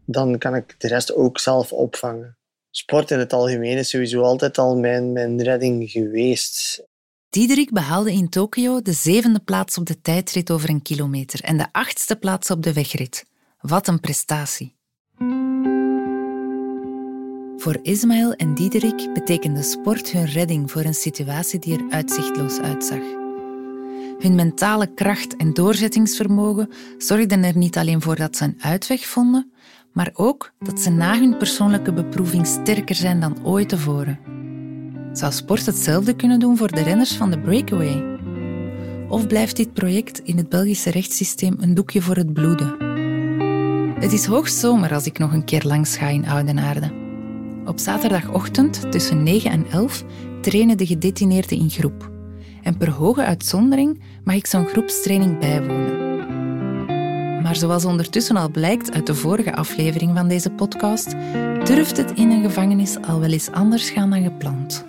dan 0.05 0.37
kan 0.37 0.55
ik 0.55 0.75
de 0.77 0.87
rest 0.87 1.15
ook 1.15 1.39
zelf 1.39 1.71
opvangen. 1.73 2.37
Sport 2.77 3.11
in 3.11 3.19
het 3.19 3.33
algemeen 3.33 3.77
is 3.77 3.89
sowieso 3.89 4.21
altijd 4.21 4.57
al 4.57 4.77
mijn, 4.77 5.11
mijn 5.11 5.43
redding 5.43 5.91
geweest. 5.91 6.83
Diederik 7.29 7.71
behaalde 7.71 8.11
in 8.11 8.29
Tokio 8.29 8.81
de 8.81 8.93
zevende 8.93 9.39
plaats 9.39 9.77
op 9.77 9.85
de 9.85 10.01
tijdrit 10.01 10.51
over 10.51 10.69
een 10.69 10.81
kilometer 10.81 11.43
en 11.43 11.57
de 11.57 11.67
achtste 11.71 12.15
plaats 12.15 12.51
op 12.51 12.63
de 12.63 12.73
wegrit. 12.73 13.25
Wat 13.59 13.87
een 13.87 13.99
prestatie. 13.99 14.75
Voor 17.57 17.79
Ismaël 17.81 18.33
en 18.33 18.55
Diederik 18.55 19.13
betekende 19.13 19.63
sport 19.63 20.11
hun 20.11 20.25
redding 20.25 20.71
voor 20.71 20.83
een 20.83 20.93
situatie 20.93 21.59
die 21.59 21.77
er 21.77 21.85
uitzichtloos 21.89 22.59
uitzag. 22.59 23.01
Hun 24.19 24.35
mentale 24.35 24.93
kracht 24.93 25.35
en 25.35 25.53
doorzettingsvermogen 25.53 26.69
zorgden 26.97 27.43
er 27.43 27.57
niet 27.57 27.77
alleen 27.77 28.01
voor 28.01 28.15
dat 28.15 28.35
ze 28.35 28.43
een 28.43 28.57
uitweg 28.59 29.05
vonden, 29.05 29.51
maar 29.95 30.11
ook 30.13 30.51
dat 30.59 30.79
ze 30.79 30.89
na 30.89 31.19
hun 31.19 31.37
persoonlijke 31.37 31.93
beproeving 31.93 32.47
sterker 32.47 32.95
zijn 32.95 33.19
dan 33.19 33.45
ooit 33.45 33.69
tevoren. 33.69 34.19
Zou 35.11 35.31
sport 35.31 35.65
hetzelfde 35.65 36.15
kunnen 36.15 36.39
doen 36.39 36.57
voor 36.57 36.71
de 36.71 36.81
renners 36.81 37.15
van 37.15 37.31
de 37.31 37.39
breakaway? 37.39 38.17
Of 39.09 39.27
blijft 39.27 39.55
dit 39.55 39.73
project 39.73 40.19
in 40.19 40.37
het 40.37 40.49
Belgische 40.49 40.89
rechtssysteem 40.89 41.55
een 41.59 41.73
doekje 41.73 42.01
voor 42.01 42.15
het 42.15 42.33
bloeden? 42.33 42.75
Het 43.99 44.13
is 44.13 44.25
hoogzomer 44.25 44.93
als 44.93 45.05
ik 45.05 45.17
nog 45.17 45.33
een 45.33 45.45
keer 45.45 45.63
langs 45.65 45.97
ga 45.97 46.07
in 46.07 46.27
Oudenaarde. 46.27 46.91
Op 47.65 47.79
zaterdagochtend 47.79 48.91
tussen 48.91 49.23
9 49.23 49.51
en 49.51 49.65
11 49.71 50.03
trainen 50.41 50.77
de 50.77 50.85
gedetineerden 50.85 51.57
in 51.57 51.69
groep. 51.69 52.11
En 52.63 52.77
per 52.77 52.89
hoge 52.89 53.25
uitzondering 53.25 54.01
mag 54.23 54.35
ik 54.35 54.47
zo'n 54.47 54.67
groepstraining 54.67 55.39
bijwonen. 55.39 56.04
Maar 57.45 57.55
zoals 57.55 57.85
ondertussen 57.85 58.35
al 58.35 58.49
blijkt 58.49 58.91
uit 58.91 59.05
de 59.05 59.15
vorige 59.15 59.55
aflevering 59.55 60.15
van 60.15 60.27
deze 60.27 60.49
podcast, 60.49 61.11
durft 61.63 61.97
het 61.97 62.11
in 62.11 62.31
een 62.31 62.43
gevangenis 62.43 62.97
al 63.01 63.19
wel 63.19 63.31
eens 63.31 63.51
anders 63.51 63.89
gaan 63.89 64.09
dan 64.09 64.23
gepland. 64.23 64.85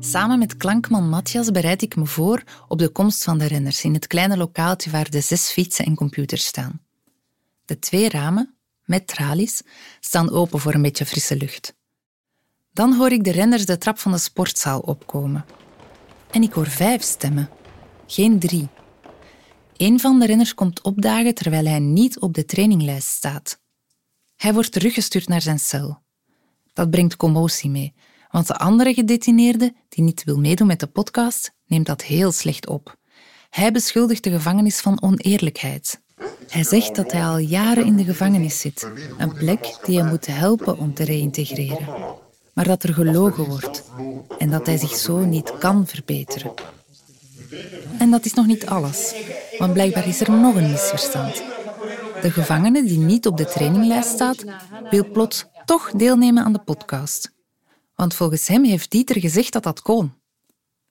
Samen 0.00 0.38
met 0.38 0.56
klankman 0.56 1.08
Matthias 1.08 1.50
bereid 1.50 1.82
ik 1.82 1.96
me 1.96 2.06
voor 2.06 2.42
op 2.68 2.78
de 2.78 2.88
komst 2.88 3.24
van 3.24 3.38
de 3.38 3.46
renners 3.46 3.84
in 3.84 3.94
het 3.94 4.06
kleine 4.06 4.36
lokaaltje 4.36 4.90
waar 4.90 5.10
de 5.10 5.20
zes 5.20 5.50
fietsen 5.50 5.84
en 5.84 5.94
computers 5.94 6.46
staan. 6.46 6.80
De 7.64 7.78
twee 7.78 8.08
ramen, 8.08 8.54
met 8.84 9.06
tralies, 9.06 9.62
staan 10.00 10.30
open 10.30 10.58
voor 10.58 10.74
een 10.74 10.82
beetje 10.82 11.06
frisse 11.06 11.36
lucht. 11.36 11.75
Dan 12.76 12.94
hoor 12.94 13.12
ik 13.12 13.24
de 13.24 13.30
renners 13.30 13.66
de 13.66 13.78
trap 13.78 13.98
van 13.98 14.12
de 14.12 14.18
sportzaal 14.18 14.80
opkomen. 14.80 15.44
En 16.30 16.42
ik 16.42 16.52
hoor 16.52 16.66
vijf 16.66 17.02
stemmen, 17.02 17.48
geen 18.06 18.38
drie. 18.38 18.68
Een 19.76 20.00
van 20.00 20.18
de 20.18 20.26
renners 20.26 20.54
komt 20.54 20.80
opdagen 20.82 21.34
terwijl 21.34 21.66
hij 21.66 21.78
niet 21.78 22.18
op 22.18 22.34
de 22.34 22.44
traininglijst 22.44 23.08
staat. 23.08 23.60
Hij 24.36 24.54
wordt 24.54 24.72
teruggestuurd 24.72 25.28
naar 25.28 25.42
zijn 25.42 25.58
cel. 25.58 25.98
Dat 26.72 26.90
brengt 26.90 27.16
commotie 27.16 27.70
mee, 27.70 27.94
want 28.30 28.46
de 28.46 28.56
andere 28.56 28.94
gedetineerde, 28.94 29.74
die 29.88 30.04
niet 30.04 30.24
wil 30.24 30.38
meedoen 30.38 30.66
met 30.66 30.80
de 30.80 30.86
podcast, 30.86 31.52
neemt 31.66 31.86
dat 31.86 32.02
heel 32.02 32.32
slecht 32.32 32.66
op. 32.66 32.96
Hij 33.50 33.72
beschuldigt 33.72 34.24
de 34.24 34.30
gevangenis 34.30 34.80
van 34.80 35.02
oneerlijkheid. 35.02 36.00
Hij 36.48 36.64
zegt 36.64 36.94
dat 36.94 37.12
hij 37.12 37.24
al 37.24 37.38
jaren 37.38 37.86
in 37.86 37.96
de 37.96 38.04
gevangenis 38.04 38.60
zit, 38.60 38.90
een 39.18 39.34
plek 39.34 39.78
die 39.84 39.98
hem 39.98 40.08
moet 40.08 40.26
helpen 40.26 40.78
om 40.78 40.94
te 40.94 41.04
reïntegreren. 41.04 42.24
Maar 42.56 42.66
dat 42.66 42.82
er 42.82 42.94
gelogen 42.94 43.44
wordt 43.44 43.82
en 44.38 44.50
dat 44.50 44.66
hij 44.66 44.76
zich 44.76 44.96
zo 44.96 45.24
niet 45.24 45.58
kan 45.58 45.86
verbeteren. 45.86 46.54
En 47.98 48.10
dat 48.10 48.24
is 48.24 48.34
nog 48.34 48.46
niet 48.46 48.66
alles, 48.66 49.14
want 49.58 49.72
blijkbaar 49.72 50.08
is 50.08 50.20
er 50.20 50.30
nog 50.30 50.54
een 50.54 50.70
misverstand. 50.70 51.42
De 52.22 52.30
gevangene 52.30 52.84
die 52.84 52.98
niet 52.98 53.26
op 53.26 53.36
de 53.36 53.44
traininglijst 53.44 54.08
staat, 54.08 54.44
wil 54.90 55.10
plots 55.10 55.44
toch 55.64 55.90
deelnemen 55.90 56.44
aan 56.44 56.52
de 56.52 56.58
podcast. 56.58 57.32
Want 57.94 58.14
volgens 58.14 58.46
hem 58.46 58.64
heeft 58.64 58.90
Dieter 58.90 59.20
gezegd 59.20 59.52
dat 59.52 59.62
dat 59.62 59.82
kon. 59.82 60.12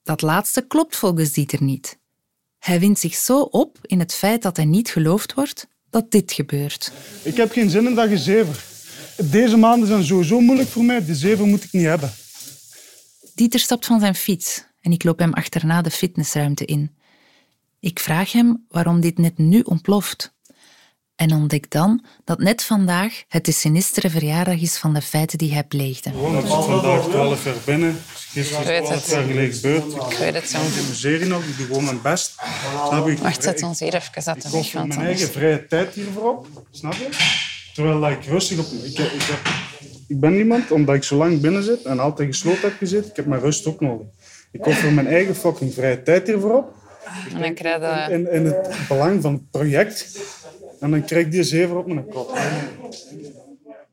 Dat 0.02 0.22
laatste 0.22 0.66
klopt 0.66 0.96
volgens 0.96 1.32
Dieter 1.32 1.62
niet. 1.62 1.98
Hij 2.58 2.80
wint 2.80 2.98
zich 2.98 3.14
zo 3.14 3.40
op 3.40 3.78
in 3.82 3.98
het 3.98 4.14
feit 4.14 4.42
dat 4.42 4.56
hij 4.56 4.66
niet 4.66 4.90
geloofd 4.90 5.34
wordt 5.34 5.68
dat 5.90 6.10
dit 6.10 6.32
gebeurt. 6.32 6.92
Ik 7.22 7.36
heb 7.36 7.52
geen 7.52 7.70
zin 7.70 7.86
in 7.86 7.94
dat 7.94 8.08
gezever. 8.08 8.64
Deze 9.16 9.56
maanden 9.56 9.88
zijn 9.88 10.04
sowieso 10.04 10.40
moeilijk 10.40 10.68
voor 10.68 10.84
mij. 10.84 11.04
Die 11.04 11.14
zever 11.14 11.46
moet 11.46 11.64
ik 11.64 11.72
niet 11.72 11.84
hebben. 11.84 12.12
Dieter 13.34 13.60
stapt 13.60 13.86
van 13.86 14.00
zijn 14.00 14.14
fiets 14.14 14.64
en 14.80 14.92
ik 14.92 15.04
loop 15.04 15.18
hem 15.18 15.32
achterna 15.32 15.82
de 15.82 15.90
fitnessruimte 15.90 16.64
in. 16.64 16.96
Ik 17.80 18.00
vraag 18.00 18.32
hem 18.32 18.64
waarom 18.68 19.00
dit 19.00 19.18
net 19.18 19.38
nu 19.38 19.60
ontploft 19.60 20.34
en 21.16 21.32
ontdek 21.32 21.70
dan 21.70 22.04
dat 22.24 22.38
net 22.38 22.62
vandaag 22.62 23.22
het 23.28 23.44
de 23.44 23.52
sinistere 23.52 24.10
verjaardag 24.10 24.60
is 24.60 24.76
van 24.76 24.94
de 24.94 25.02
feiten 25.02 25.38
die 25.38 25.52
hij 25.52 25.64
pleegde. 25.64 26.10
Gewoon, 26.10 26.38
ik 26.38 26.46
vandaag 26.46 27.04
12 27.04 27.44
jaar 27.44 27.54
binnen. 27.64 27.96
Gisteren 28.14 28.84
12 28.84 29.10
jaar 29.10 29.22
geleden 29.22 29.54
gebeurd. 29.54 29.92
Ik 30.10 30.18
weet 30.18 30.34
het 30.34 30.48
zo. 30.48 30.58
Ik 30.58 30.84
amuseer 30.84 31.26
nog, 31.26 31.44
ik 31.44 31.56
doe 31.56 31.66
gewoon 31.66 31.84
mijn 31.84 32.02
best. 32.02 32.34
Snap 32.88 33.08
je? 33.08 33.16
Wacht, 33.16 33.42
zet 33.42 33.62
ons 33.62 33.80
hier 33.80 33.94
even 33.94 34.22
zetten. 34.22 34.58
Ik 34.58 34.70
koop 34.72 34.86
mijn 34.86 35.00
eigen 35.00 35.28
vrije 35.28 35.66
tijd 35.66 35.94
hiervoor 35.94 36.30
op. 36.30 36.66
Snap 36.70 36.92
je? 36.92 37.54
Terwijl 37.76 38.10
ik 38.10 38.24
rustig 38.24 38.58
op... 38.58 38.66
Ik, 38.66 38.98
ik, 38.98 39.22
heb, 39.22 39.40
ik 40.08 40.20
ben 40.20 40.34
iemand, 40.34 40.70
omdat 40.70 40.94
ik 40.94 41.02
zo 41.02 41.16
lang 41.16 41.40
binnen 41.40 41.62
zit 41.62 41.82
en 41.82 41.98
altijd 41.98 42.28
gesloten 42.28 42.60
heb 42.60 42.76
gezeten, 42.78 43.10
ik 43.10 43.16
heb 43.16 43.26
mijn 43.26 43.40
rust 43.40 43.66
ook 43.66 43.80
nodig. 43.80 44.06
Ik 44.50 44.66
offer 44.66 44.92
mijn 44.92 45.06
eigen 45.06 45.34
fucking 45.34 45.74
vrije 45.74 46.02
tijd 46.02 46.26
hiervoor 46.26 46.56
op. 46.56 46.74
En 47.34 47.40
dan 47.40 47.54
krijg 47.54 48.08
je... 48.08 48.12
In, 48.12 48.32
in 48.32 48.44
het 48.44 48.78
belang 48.88 49.22
van 49.22 49.32
het 49.32 49.50
project 49.50 50.18
en 50.80 50.90
dan 50.90 51.04
krijg 51.04 51.24
ik 51.24 51.32
die 51.32 51.42
zever 51.42 51.76
op 51.76 51.86
mijn 51.86 52.08
kop. 52.08 52.38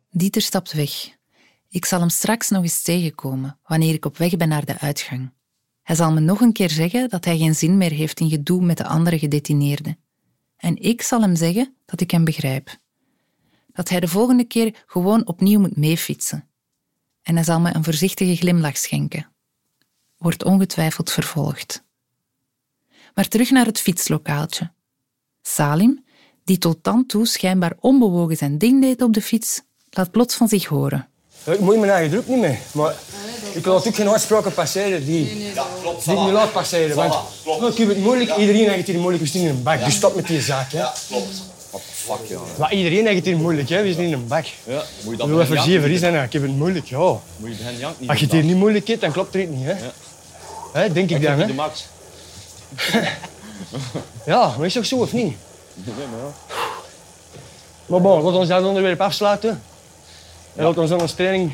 Dieter 0.10 0.42
stapt 0.42 0.74
weg. 0.74 0.92
Ik 1.70 1.86
zal 1.86 2.00
hem 2.00 2.10
straks 2.10 2.50
nog 2.50 2.63
eens 2.63 2.82
tegenkomen 2.82 3.60
wanneer 3.63 3.94
ik 3.94 4.06
op 4.06 4.18
weg 4.18 4.38
ben 4.38 4.48
naar 4.48 4.66
de 4.66 4.80
uitgang. 4.80 5.32
Hij 5.82 5.96
zal 5.96 6.12
me 6.12 6.20
nog 6.20 6.42
een 6.42 6.54
keer 6.54 6.70
zeggen 6.70 7.10
dat 7.10 7.25
hij 7.25 7.38
geen 7.38 7.56
zin 7.56 7.78
meer 7.78 7.92
heeft 7.92 8.20
in 8.20 8.30
gedoe 8.30 8.62
met 8.62 8.78
de 8.78 8.86
andere 8.86 9.20
gedetineerden. 9.20 9.98
En 10.58 10.78
ik 10.82 11.02
zal 11.02 11.22
hem 11.22 11.36
zeggen 11.36 11.75
dat 11.86 12.02
ik 12.02 12.12
hem 12.12 12.24
begrijp. 12.24 12.82
Dat 13.74 13.89
hij 13.89 14.00
de 14.00 14.08
volgende 14.08 14.44
keer 14.44 14.84
gewoon 14.86 15.27
opnieuw 15.27 15.60
moet 15.60 15.77
meefietsen. 15.77 16.48
En 17.22 17.36
hij 17.36 17.44
zal 17.44 17.60
me 17.60 17.75
een 17.75 17.84
voorzichtige 17.84 18.36
glimlach 18.36 18.77
schenken. 18.77 19.27
Wordt 20.18 20.44
ongetwijfeld 20.44 21.12
vervolgd. 21.12 21.84
Maar 23.13 23.27
terug 23.27 23.50
naar 23.50 23.65
het 23.65 23.80
fietslokaaltje. 23.80 24.72
Salim, 25.42 26.03
die 26.44 26.58
tot 26.58 26.77
dan 26.82 27.06
toe 27.06 27.27
schijnbaar 27.27 27.74
onbewogen 27.80 28.38
zijn 28.38 28.58
ding 28.58 28.82
deed 28.82 29.01
op 29.01 29.13
de 29.13 29.22
fiets, 29.22 29.62
laat 29.89 30.12
plots 30.12 30.36
van 30.36 30.48
zich 30.48 30.65
horen. 30.65 31.08
Ik 31.46 31.60
moet 31.60 31.80
mijn 31.80 31.92
eigen 31.92 32.12
druk 32.12 32.27
niet 32.27 32.39
mee. 32.39 32.60
Maar 32.72 32.96
ik 33.53 33.63
wil 33.63 33.74
natuurlijk 33.74 34.03
geen 34.03 34.10
uitspraken 34.10 34.53
passeren 34.53 35.06
die, 35.06 35.25
die 35.25 35.48
ik 35.48 36.06
niet 36.06 36.32
laat 36.32 36.51
passeren. 36.51 36.96
Want 36.96 37.72
ik 37.72 37.77
heb 37.77 37.88
het 37.88 37.98
moeilijk. 37.98 38.36
Iedereen 38.36 38.70
heeft 38.70 38.88
hier 38.88 39.00
moeilijk. 39.00 39.24
We 39.24 39.30
staan 39.30 39.42
in 39.42 39.48
een 39.48 39.63
bak. 39.63 39.86
Dus 39.86 39.96
stop 39.96 40.15
met 40.15 40.27
die 40.27 40.42
zaak. 40.42 40.72
Hè. 40.72 40.77
Ja, 40.77 40.94
klopt. 41.08 41.42
Fuck, 42.04 42.28
ja. 42.28 42.40
Maar 42.60 42.74
iedereen 42.74 43.06
heeft 43.06 43.16
het 43.16 43.26
hier 43.26 43.38
moeilijk. 43.38 43.70
Hè. 43.70 43.84
We 43.84 43.94
zijn 43.94 44.08
in 44.08 44.14
een 44.14 44.28
bak. 44.28 44.46
Ja, 44.64 44.74
moet 44.74 44.86
je 45.06 45.12
Ik 45.12 45.18
dan 45.18 45.28
wil 45.30 45.42
even 45.42 45.62
zeven 45.64 45.92
je- 45.92 45.98
zijn. 45.98 46.24
Ik 46.24 46.34
heb 46.34 46.42
het 46.42 46.52
moeilijk. 46.58 46.86
Ja. 46.86 46.98
Moet 47.38 47.58
je 47.58 47.64
hen 47.64 47.94
niet 48.00 48.10
Als 48.10 48.20
je 48.20 48.26
het 48.26 48.34
hier 48.34 48.44
niet 48.44 48.56
moeilijk 48.56 48.88
hebt, 48.88 49.02
dan 49.02 49.12
klopt 49.12 49.34
er 49.36 49.42
iets 49.42 49.52
niet. 49.52 49.66
Hè. 49.66 49.74
Hè, 50.74 50.92
denk 50.94 51.10
ik 51.10 51.16
Ik 51.18 51.24
dan. 51.24 51.40
Hè. 51.40 51.46
de 51.48 51.54
max. 51.54 51.86
Ja, 54.26 54.56
maar 54.58 54.66
is 54.66 54.74
toch 54.74 54.86
zo 54.86 54.96
of 54.98 55.14
niet? 55.14 55.36
Maar 57.86 58.02
bon, 58.02 58.22
laten 58.24 58.40
we 58.40 58.48
dat 58.48 58.64
onderwerp 58.64 59.02
afsluiten. 59.02 59.62
En 60.56 60.64
laten 60.64 60.88
we 60.88 61.02
onze 61.02 61.16
training 61.16 61.52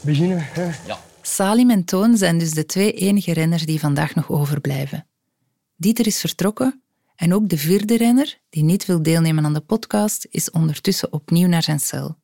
beginnen. 0.00 0.46
Hè. 0.52 0.68
Salim 1.22 1.70
en 1.70 1.84
Toon 1.84 2.16
zijn 2.16 2.38
dus 2.38 2.50
de 2.50 2.66
twee 2.66 2.92
enige 2.92 3.32
renners 3.32 3.64
die 3.66 3.80
vandaag 3.80 4.14
nog 4.14 4.30
overblijven. 4.30 5.06
Dieter 5.76 6.06
is 6.06 6.20
vertrokken 6.20 6.79
en 7.20 7.34
ook 7.34 7.48
de 7.48 7.58
vierde 7.58 7.96
renner, 7.96 8.38
die 8.50 8.62
niet 8.62 8.86
wil 8.86 9.02
deelnemen 9.02 9.44
aan 9.44 9.54
de 9.54 9.60
podcast, 9.60 10.26
is 10.30 10.50
ondertussen 10.50 11.12
opnieuw 11.12 11.48
naar 11.48 11.62
zijn 11.62 11.80
cel. 11.80 12.16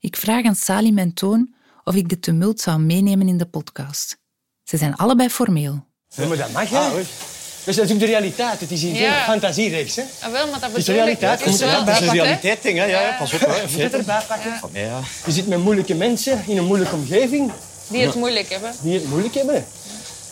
Ik 0.00 0.16
vraag 0.16 0.44
aan 0.44 0.54
Salim 0.54 0.98
en 0.98 1.14
Toon 1.14 1.54
of 1.84 1.94
ik 1.94 2.08
de 2.08 2.18
tumult 2.18 2.60
zou 2.60 2.78
meenemen 2.80 3.28
in 3.28 3.36
de 3.38 3.46
podcast. 3.46 4.18
Ze 4.64 4.76
zijn 4.76 4.94
allebei 4.96 5.28
formeel. 5.30 5.84
Ja, 6.08 6.26
maar 6.26 6.36
dat 6.36 6.52
mag, 6.52 6.68
hè? 6.70 7.02
Dus 7.64 7.76
dat 7.76 7.84
is 7.84 7.92
ook 7.92 7.98
de 7.98 8.06
realiteit. 8.06 8.60
Het 8.60 8.70
is 8.70 8.82
hier 8.82 8.94
Ja. 8.94 9.12
geen 9.12 9.24
fantasiereeks, 9.24 9.96
hè? 9.96 10.02
Ah, 10.20 10.32
wel, 10.32 10.50
maar 10.50 10.60
dat 10.60 10.76
is 10.76 10.84
de 10.84 10.92
realiteit. 10.92 11.44
Het 11.44 11.54
is 11.54 11.58
Je 11.58 11.64
moet 11.66 11.88
er 11.88 11.94
hè. 12.04 12.10
realiteit 12.10 12.62
ding, 12.62 12.78
hè. 12.78 12.84
Ja, 12.84 13.00
ja, 13.00 13.16
pas 13.18 13.32
op. 13.34 13.40
Hè. 13.40 13.54
Je 13.56 13.66
moet 13.72 13.82
het 13.82 13.94
erbij 13.94 14.22
pakken. 14.28 14.52
Ja, 14.72 14.80
ja. 14.80 15.00
Je 15.26 15.32
zit 15.32 15.46
met 15.46 15.58
moeilijke 15.58 15.94
mensen 15.94 16.42
in 16.46 16.56
een 16.56 16.64
moeilijke 16.64 16.94
omgeving 16.94 17.52
Die 17.88 18.02
het 18.06 18.14
moeilijk 18.14 18.48
hebben. 18.50 18.72
die 18.82 18.94
het 18.94 19.08
moeilijk 19.08 19.34
hebben. 19.34 19.64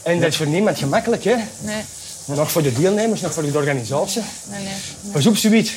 En 0.02 0.21
dat 0.21 0.29
is 0.29 0.37
voor 0.37 0.47
niemand 0.47 0.79
gemakkelijk, 0.79 1.25
hè? 1.25 1.35
Nee, 1.61 1.83
Nog 2.25 2.50
voor 2.52 2.62
de 2.62 2.73
deelnemers, 2.73 3.21
nog 3.21 3.33
voor 3.35 3.43
de 3.43 3.59
organisatie. 3.59 4.23
nee, 4.50 4.62
nee. 4.64 4.73
Pas 5.12 5.26
op, 5.26 5.37
zoiets. 5.37 5.73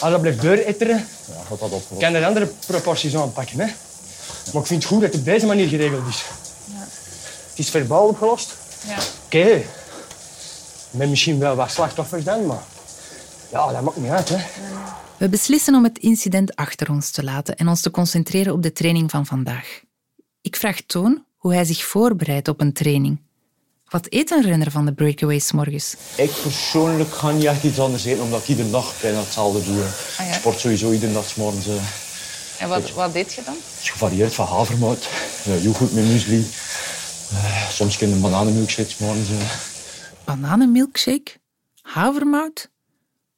Als 0.00 0.10
dat 0.10 0.20
blijft 0.20 0.40
deuretteren, 0.40 0.96
Ja, 1.26 1.34
gaat 1.48 1.58
dat 1.58 1.70
op. 1.72 1.98
kan 1.98 2.14
er 2.14 2.24
andere 2.26 2.46
proporties 2.66 3.16
aanpakken. 3.16 3.60
Hè? 3.60 3.66
Maar 4.52 4.62
ik 4.62 4.66
vind 4.66 4.82
het 4.82 4.92
goed 4.92 5.00
dat 5.00 5.10
het 5.10 5.18
op 5.18 5.24
deze 5.24 5.46
manier 5.46 5.68
geregeld 5.68 6.08
is. 6.08 6.22
Het 7.50 7.58
is 7.58 7.70
verbaal 7.70 8.06
opgelost. 8.08 8.54
Ja. 8.86 8.96
Oké. 9.24 9.62
Met 10.90 11.08
misschien 11.08 11.38
wel 11.38 11.54
wat 11.54 11.70
slachtoffers 11.70 12.24
dan, 12.24 12.46
maar... 12.46 12.62
Ja, 13.50 13.72
dat 13.72 13.82
maakt 13.82 13.96
niet 13.96 14.10
uit, 14.10 14.28
hè. 14.28 14.36
We 15.16 15.28
beslissen 15.28 15.74
om 15.74 15.84
het 15.84 15.98
incident 15.98 16.56
achter 16.56 16.90
ons 16.90 17.10
te 17.10 17.24
laten 17.24 17.56
en 17.56 17.68
ons 17.68 17.80
te 17.80 17.90
concentreren 17.90 18.52
op 18.52 18.62
de 18.62 18.72
training 18.72 19.10
van 19.10 19.26
vandaag. 19.26 19.80
Ik 20.40 20.56
vraag 20.56 20.80
Toon 20.86 21.24
hoe 21.36 21.54
hij 21.54 21.64
zich 21.64 21.84
voorbereidt 21.84 22.48
op 22.48 22.60
een 22.60 22.72
training. 22.72 23.18
Wat 23.92 24.06
eet 24.08 24.30
een 24.30 24.42
renner 24.42 24.70
van 24.70 24.84
de 24.86 24.92
breakaways 24.92 25.52
morgens? 25.52 25.94
Ik 26.16 26.30
persoonlijk 26.42 27.14
ga 27.14 27.30
niet 27.30 27.44
echt 27.44 27.64
iets 27.64 27.78
anders 27.80 28.04
eten, 28.04 28.22
omdat 28.22 28.40
ik 28.42 28.48
iedere 28.48 28.70
dag 28.70 29.00
bijna 29.00 29.18
hetzelfde 29.18 29.64
doe. 29.72 29.82
Ah, 30.18 30.26
ja. 30.26 30.32
Sport 30.32 30.58
sowieso 30.58 30.92
iedere 30.92 31.12
dag 31.12 31.28
's 31.28 31.34
morgens. 31.34 31.66
eh. 31.66 31.74
En 32.58 32.68
wat, 32.68 32.90
wat 32.90 33.12
deed 33.12 33.32
je 33.34 33.42
dan? 33.44 33.54
Het 33.54 33.82
is 33.82 33.90
gevarieerd 33.90 34.34
van 34.34 34.46
havermout, 34.46 35.08
eh, 35.46 35.64
yoghurt 35.64 35.92
met 35.94 36.04
muesli. 36.04 36.46
eh, 37.30 37.68
soms 37.70 37.96
kun 37.96 38.08
je 38.08 38.14
een 38.14 38.20
bananenmilkshake 38.20 38.90
's 38.90 38.96
morgens. 38.98 39.28
Bananenmilkshake? 40.24 41.30
Havermout? 41.82 42.70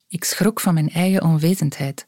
Ik 0.08 0.24
schrok 0.24 0.60
van 0.60 0.74
mijn 0.74 0.90
eigen 0.90 1.22
onwetendheid. 1.22 2.06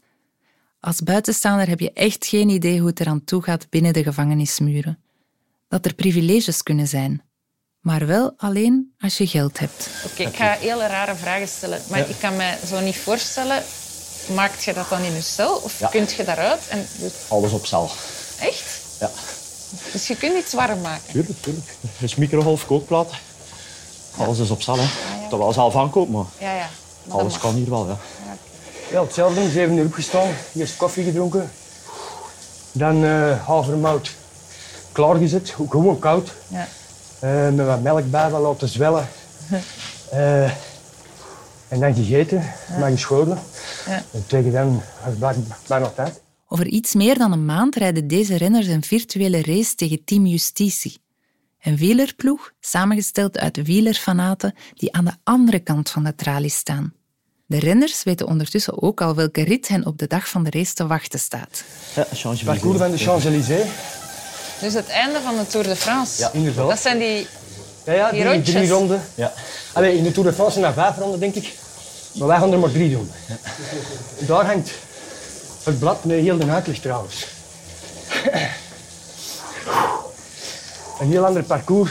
Als 0.81 1.01
buitenstaander 1.03 1.69
heb 1.69 1.81
je 1.81 1.93
echt 1.93 2.27
geen 2.27 2.49
idee 2.49 2.79
hoe 2.79 2.89
het 2.89 3.01
eraan 3.01 3.25
toe 3.25 3.43
gaat 3.43 3.67
binnen 3.71 3.93
de 3.93 4.03
gevangenismuren. 4.03 4.99
Dat 5.69 5.87
er 5.87 5.95
privileges 5.95 6.63
kunnen 6.63 6.89
zijn, 6.89 7.23
maar 7.87 8.07
wel 8.07 8.35
alleen 8.37 8.93
als 9.01 9.17
je 9.19 9.27
geld 9.27 9.59
hebt. 9.59 9.89
Oké, 10.05 10.23
ik 10.23 10.37
ga 10.37 10.57
hele 10.61 10.87
rare 10.87 11.15
vragen 11.15 11.49
stellen. 11.49 11.81
Maar 11.91 11.99
ik 12.09 12.17
kan 12.21 12.37
me 12.37 12.55
zo 12.69 12.81
niet 12.81 12.97
voorstellen... 12.97 13.63
Maakt 14.35 14.65
je 14.65 14.73
dat 14.73 14.89
dan 14.89 15.03
in 15.03 15.13
je 15.15 15.21
cel? 15.21 15.55
Of 15.57 15.79
Ja. 15.79 15.89
kunt 15.89 16.13
je 16.13 16.25
daaruit? 16.25 16.61
En, 16.69 16.87
Alles 17.29 17.53
op 17.53 17.67
cel. 17.67 17.91
echt? 18.41 18.65
Ja, 19.01 19.11
Dus 19.93 20.07
je 20.07 20.17
kunt 20.17 20.37
iets 20.39 20.53
warm 20.53 20.81
maken? 20.81 21.13
tuurlijk, 21.13 21.43
tuurlijk. 21.43 21.67
Dus 21.99 22.15
microgolf, 22.15 22.67
kookplaat. 22.67 23.11
Alles 24.17 24.39
is 24.39 24.51
op 24.51 24.63
cel, 24.63 24.77
hè. 24.79 24.87
Dat 25.31 25.39
wel 25.39 25.53
zelf 25.53 25.77
aankoop, 25.77 26.09
maar 26.09 26.25
Ja, 26.39 26.55
ja. 26.55 26.69
Maar 27.05 27.19
alles 27.19 27.39
kan 27.39 27.55
hier 27.55 27.71
wel, 27.71 27.87
ja. 27.87 27.99
Ja, 28.91 29.03
hetzelfde. 29.03 29.41
om 29.41 29.51
Zeven 29.51 29.77
uur 29.77 29.85
opgestaan. 29.85 30.35
Eerst 30.55 30.77
koffie 30.77 31.05
gedronken. 31.05 31.51
Dan 32.73 33.05
eh 33.05 33.47
havermout 33.47 34.11
klaargezet. 34.93 35.55
Ook 35.59 35.71
Gewoon 35.71 35.99
koud. 35.99 36.31
Ja. 36.49 36.69
Eh, 37.27 37.51
met 37.51 37.67
wat 37.67 37.83
melk 37.83 38.11
bij, 38.11 38.31
wat 38.31 38.41
laten 38.41 38.69
zwellen. 38.69 39.09
Eh, 40.11 40.45
en 41.69 41.81
dan 41.81 41.95
gegeten, 41.95 42.43
maar 42.81 42.91
geschoten. 42.91 43.39
Ja. 43.87 44.03
En 44.13 44.27
tegen 44.27 44.53
dan 44.53 44.83
was 45.19 45.37
het 45.37 45.45
bijna- 45.67 45.89
tijd. 45.89 46.23
Over 46.49 46.67
iets 46.67 46.95
meer 46.95 47.19
dan 47.19 47.33
een 47.33 47.45
maand 47.45 47.77
rijden 47.77 48.09
deze 48.09 48.37
renners 48.37 48.67
een 48.67 48.83
virtuele 48.83 49.43
race 49.43 49.75
tegen 49.75 50.05
Team 50.05 50.27
Justitie. 50.27 50.99
Een 51.61 51.77
wielerploeg 51.77 52.53
samengesteld 52.61 53.39
uit 53.39 53.63
wielerfanaten 53.63 54.55
die 54.75 54.93
aan 54.93 55.05
de 55.05 55.15
andere 55.25 55.59
kant 55.59 55.91
van 55.91 56.05
de 56.05 56.15
tralies 56.15 56.57
staan. 56.57 56.93
De 57.47 57.59
renners 57.59 58.03
weten 58.03 58.27
ondertussen 58.27 58.83
ook 58.83 59.01
al 59.01 59.15
welke 59.15 59.43
rit 59.43 59.69
hen 59.69 59.87
op 59.87 59.99
de 59.99 60.07
dag 60.07 60.29
van 60.29 60.45
de 60.45 60.51
race 60.51 60.75
te 60.75 60.87
wachten 60.87 61.19
staat. 61.19 61.65
Ja, 61.95 62.03
Champs-Élysées. 62.03 62.45
Parcours 62.45 62.79
van 62.79 62.91
de 62.91 62.99
Champs-Élysées. 62.99 63.67
Dus 64.61 64.75
het 64.75 64.89
einde 64.89 65.21
van 65.21 65.37
de 65.37 65.47
Tour 65.47 65.67
de 65.67 65.77
France. 65.77 66.21
Ja. 66.23 66.31
Inderdaad. 66.33 66.69
Dat 66.69 66.81
zijn 66.81 66.99
die... 66.99 67.27
Ja, 67.85 67.93
ja, 67.93 68.11
Die 68.11 68.43
drie 68.43 68.69
ronden. 68.69 69.03
Ja. 69.15 69.33
Allee, 69.73 69.97
in 69.97 70.03
de 70.03 70.13
Tour 70.13 70.29
de 70.29 70.35
France 70.35 70.53
zijn 70.53 70.65
er 70.65 70.73
vijf 70.73 70.97
ronden, 70.99 71.21
denk 71.21 71.35
ik. 71.35 71.55
Maar 72.13 72.29
wij 72.29 72.39
gaan 72.39 72.53
er 72.53 72.59
maar 72.59 72.71
drie 72.71 72.91
doen. 72.91 73.11
Daar 74.19 74.45
hangt 74.47 74.71
het 75.63 75.79
blad 75.79 76.05
met 76.05 76.21
heel 76.21 76.39
de 76.39 76.51
uitleg 76.51 76.79
trouwens. 76.79 77.27
Een 81.01 81.11
heel 81.11 81.27
ander 81.27 81.43
parcours 81.43 81.91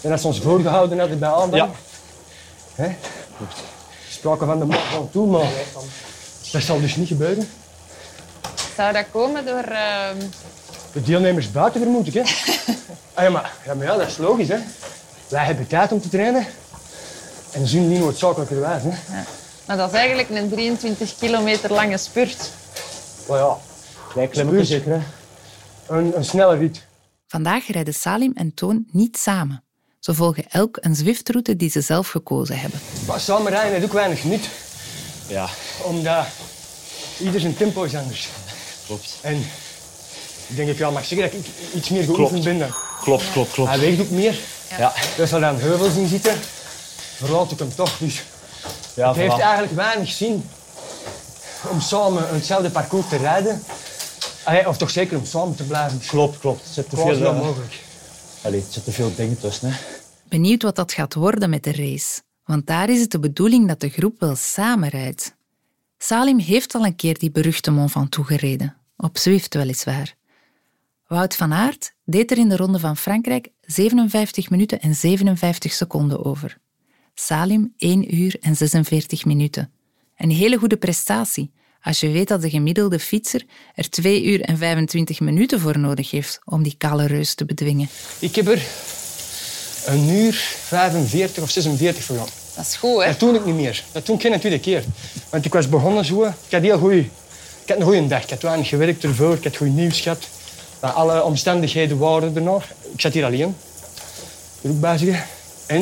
dan 0.00 0.12
als 0.12 0.20
ze 0.20 0.26
ons 0.26 0.40
voorgehouden 0.40 0.98
hadden 0.98 1.18
bij 1.18 1.28
Aanbang. 1.28 1.62
Ja. 1.62 1.70
Hè? 2.74 2.96
Spraken 4.10 4.46
van 4.46 4.58
de 4.58 4.64
Mont 4.64 4.80
Ventoux, 4.92 5.30
maar 5.30 5.50
dat 6.52 6.62
zal 6.62 6.80
dus 6.80 6.96
niet 6.96 7.08
gebeuren. 7.08 7.48
Zou 8.76 8.92
dat 8.92 9.04
komen 9.12 9.46
door... 9.46 9.62
ehm, 9.62 10.16
De 10.94 11.02
deelnemers 11.02 11.50
buiten 11.50 11.80
vermoed 11.80 12.06
ik, 12.06 12.14
hè? 12.14 12.22
Ah, 13.14 13.24
ja, 13.24 13.30
maar, 13.30 13.52
ja, 13.66 13.74
maar 13.74 13.86
ja, 13.86 13.96
dat 13.96 14.06
is 14.08 14.16
logisch, 14.16 14.48
hè? 14.48 14.58
Wij 15.28 15.44
hebben 15.44 15.66
tijd 15.66 15.92
om 15.92 16.00
te 16.00 16.08
trainen. 16.08 16.46
En 17.52 17.66
ze 17.66 17.76
niet 17.76 17.98
noodzakelijkerwijs, 18.00 18.82
hè? 18.82 18.90
Maar 19.66 19.76
dat 19.76 19.90
is 19.92 19.96
eigenlijk 19.96 20.28
een 20.30 20.48
23 20.50 21.14
kilometer 21.18 21.72
lange 21.72 21.98
spurt. 21.98 22.50
Maar 23.28 23.38
ja, 23.38 23.56
Spuur. 24.32 24.64
zeker, 24.64 24.92
hè. 24.92 25.00
een, 25.96 26.16
een 26.16 26.24
snelle 26.24 26.56
rit. 26.56 26.86
Vandaag 27.26 27.66
rijden 27.66 27.94
Salim 27.94 28.32
en 28.34 28.54
Toon 28.54 28.84
niet 28.92 29.16
samen. 29.18 29.62
Ze 29.98 30.14
volgen 30.14 30.44
elk 30.50 30.78
een 30.80 30.94
Zwift-route 30.96 31.56
die 31.56 31.70
ze 31.70 31.80
zelf 31.80 32.08
gekozen 32.08 32.58
hebben. 32.58 32.80
Maar 33.06 33.20
samen 33.20 33.50
rijden 33.52 33.72
heeft 33.72 33.84
ook 33.84 33.92
weinig 33.92 34.24
nut, 34.24 34.48
Ja, 35.28 35.48
omdat 35.82 36.26
ieder 37.20 37.40
zijn 37.40 37.56
tempo 37.56 37.82
is 37.82 37.94
anders. 37.96 38.28
klopt. 38.86 39.18
En 39.20 39.44
ik 40.46 40.56
denk 40.56 40.66
dat 40.68 40.76
ik 40.76 40.82
wel 40.82 40.92
mag 40.92 41.04
zeggen 41.04 41.30
dat 41.30 41.40
ik 41.40 41.46
iets 41.74 41.88
meer 41.88 42.04
geoefend 42.04 42.28
Klopt. 42.28 42.44
ben 42.44 42.58
dan. 42.58 42.70
Klopt, 43.00 43.32
klopt, 43.32 43.52
klopt. 43.52 43.70
Hij 43.70 43.78
weegt 43.78 44.00
ook 44.00 44.10
meer. 44.10 44.38
Ja, 44.78 44.92
Dus 44.94 45.20
als 45.20 45.32
er 45.32 45.40
dan 45.40 45.56
heuvels 45.58 45.94
in 45.94 46.06
zitten, 46.08 46.34
verlaat 47.16 47.50
ik 47.50 47.58
hem 47.58 47.74
toch. 47.74 47.98
Dus 47.98 48.22
ja 48.94 49.08
het 49.08 49.16
heeft 49.16 49.38
eigenlijk 49.38 49.72
weinig 49.72 50.10
zin 50.10 50.44
om 51.70 51.80
samen 51.80 52.28
hetzelfde 52.34 52.70
parcours 52.70 53.08
te 53.08 53.16
rijden. 53.16 53.62
Allee, 54.44 54.68
of 54.68 54.76
toch 54.76 54.90
zeker 54.90 55.18
om 55.18 55.24
samen 55.24 55.54
te 55.56 55.62
blijven. 55.64 56.00
Klopt, 56.06 56.38
klopt. 56.38 56.66
Er 56.66 56.72
zit 56.72 56.90
te 56.90 56.96
veel, 56.96 57.18
wel 57.18 57.32
eh, 57.34 57.40
mogelijk. 57.40 57.74
allee, 58.42 58.60
er 58.60 58.72
zitten 58.72 58.92
veel 58.92 59.12
dingen 59.16 59.38
tussen, 59.40 59.70
hè. 59.70 59.76
Benieuwd 60.28 60.62
wat 60.62 60.76
dat 60.76 60.92
gaat 60.92 61.14
worden 61.14 61.50
met 61.50 61.64
de 61.64 61.72
race. 61.72 62.20
Want 62.44 62.66
daar 62.66 62.90
is 62.90 63.00
het 63.00 63.10
de 63.10 63.18
bedoeling 63.18 63.68
dat 63.68 63.80
de 63.80 63.88
groep 63.88 64.20
wel 64.20 64.36
samen 64.36 64.88
rijdt. 64.88 65.34
Salim 65.98 66.38
heeft 66.38 66.74
al 66.74 66.84
een 66.84 66.96
keer 66.96 67.18
die 67.18 67.30
beruchte 67.30 67.70
Mont 67.70 67.90
Ventoux 67.90 68.28
gereden. 68.28 68.76
Op 68.96 69.18
Zwift 69.18 69.54
weliswaar. 69.54 70.14
Wout 71.14 71.36
van 71.36 71.52
Aert 71.52 71.94
deed 72.04 72.30
er 72.30 72.38
in 72.38 72.48
de 72.48 72.56
Ronde 72.56 72.78
van 72.78 72.96
Frankrijk 72.96 73.48
57 73.60 74.50
minuten 74.50 74.80
en 74.80 74.94
57 74.94 75.72
seconden 75.72 76.24
over. 76.24 76.58
Salim 77.14 77.74
1 77.76 78.14
uur 78.14 78.36
en 78.40 78.56
46 78.56 79.24
minuten. 79.24 79.72
Een 80.16 80.30
hele 80.30 80.56
goede 80.56 80.76
prestatie, 80.76 81.52
als 81.82 82.00
je 82.00 82.10
weet 82.10 82.28
dat 82.28 82.42
de 82.42 82.50
gemiddelde 82.50 82.98
fietser 82.98 83.44
er 83.74 83.90
2 83.90 84.24
uur 84.24 84.40
en 84.40 84.58
25 84.58 85.20
minuten 85.20 85.60
voor 85.60 85.78
nodig 85.78 86.10
heeft 86.10 86.38
om 86.44 86.62
die 86.62 86.74
kale 86.78 87.06
reus 87.06 87.34
te 87.34 87.44
bedwingen. 87.44 87.88
Ik 88.18 88.34
heb 88.34 88.46
er 88.46 88.62
een 89.86 90.08
uur 90.08 90.34
45 90.34 91.42
of 91.42 91.50
46 91.50 92.04
voor 92.04 92.16
gehad. 92.16 92.32
Dat 92.56 92.64
is 92.66 92.76
goed, 92.76 93.02
hè? 93.02 93.10
Dat 93.10 93.20
doe 93.20 93.34
ik 93.34 93.44
niet 93.44 93.54
meer. 93.54 93.84
Dat 93.92 94.06
doe 94.06 94.16
ik 94.16 94.22
geen 94.22 94.38
tweede 94.38 94.60
keer. 94.60 94.84
Want 95.30 95.44
ik 95.44 95.52
was 95.52 95.68
begonnen 95.68 96.04
zo. 96.04 96.24
Ik 96.24 96.32
had, 96.50 96.62
heel 96.62 96.78
goeie, 96.78 97.10
ik 97.62 97.68
had 97.68 97.76
een 97.76 97.84
goede 97.84 98.06
dag. 98.06 98.22
Ik 98.22 98.30
had 98.30 98.42
weinig 98.42 98.68
gewerkt 98.68 99.04
ervoor. 99.04 99.34
Ik 99.34 99.44
had 99.44 99.56
goed 99.56 99.74
nieuws 99.74 100.00
gehad. 100.00 100.28
Maar 100.84 100.92
alle 100.92 101.22
omstandigheden 101.22 101.98
waren 101.98 102.36
er 102.36 102.42
nog. 102.42 102.64
Ik 102.92 103.00
zat 103.00 103.12
hier 103.12 103.24
alleen. 103.24 103.56
Ook 104.62 104.80
bij. 104.80 105.24
En 105.66 105.80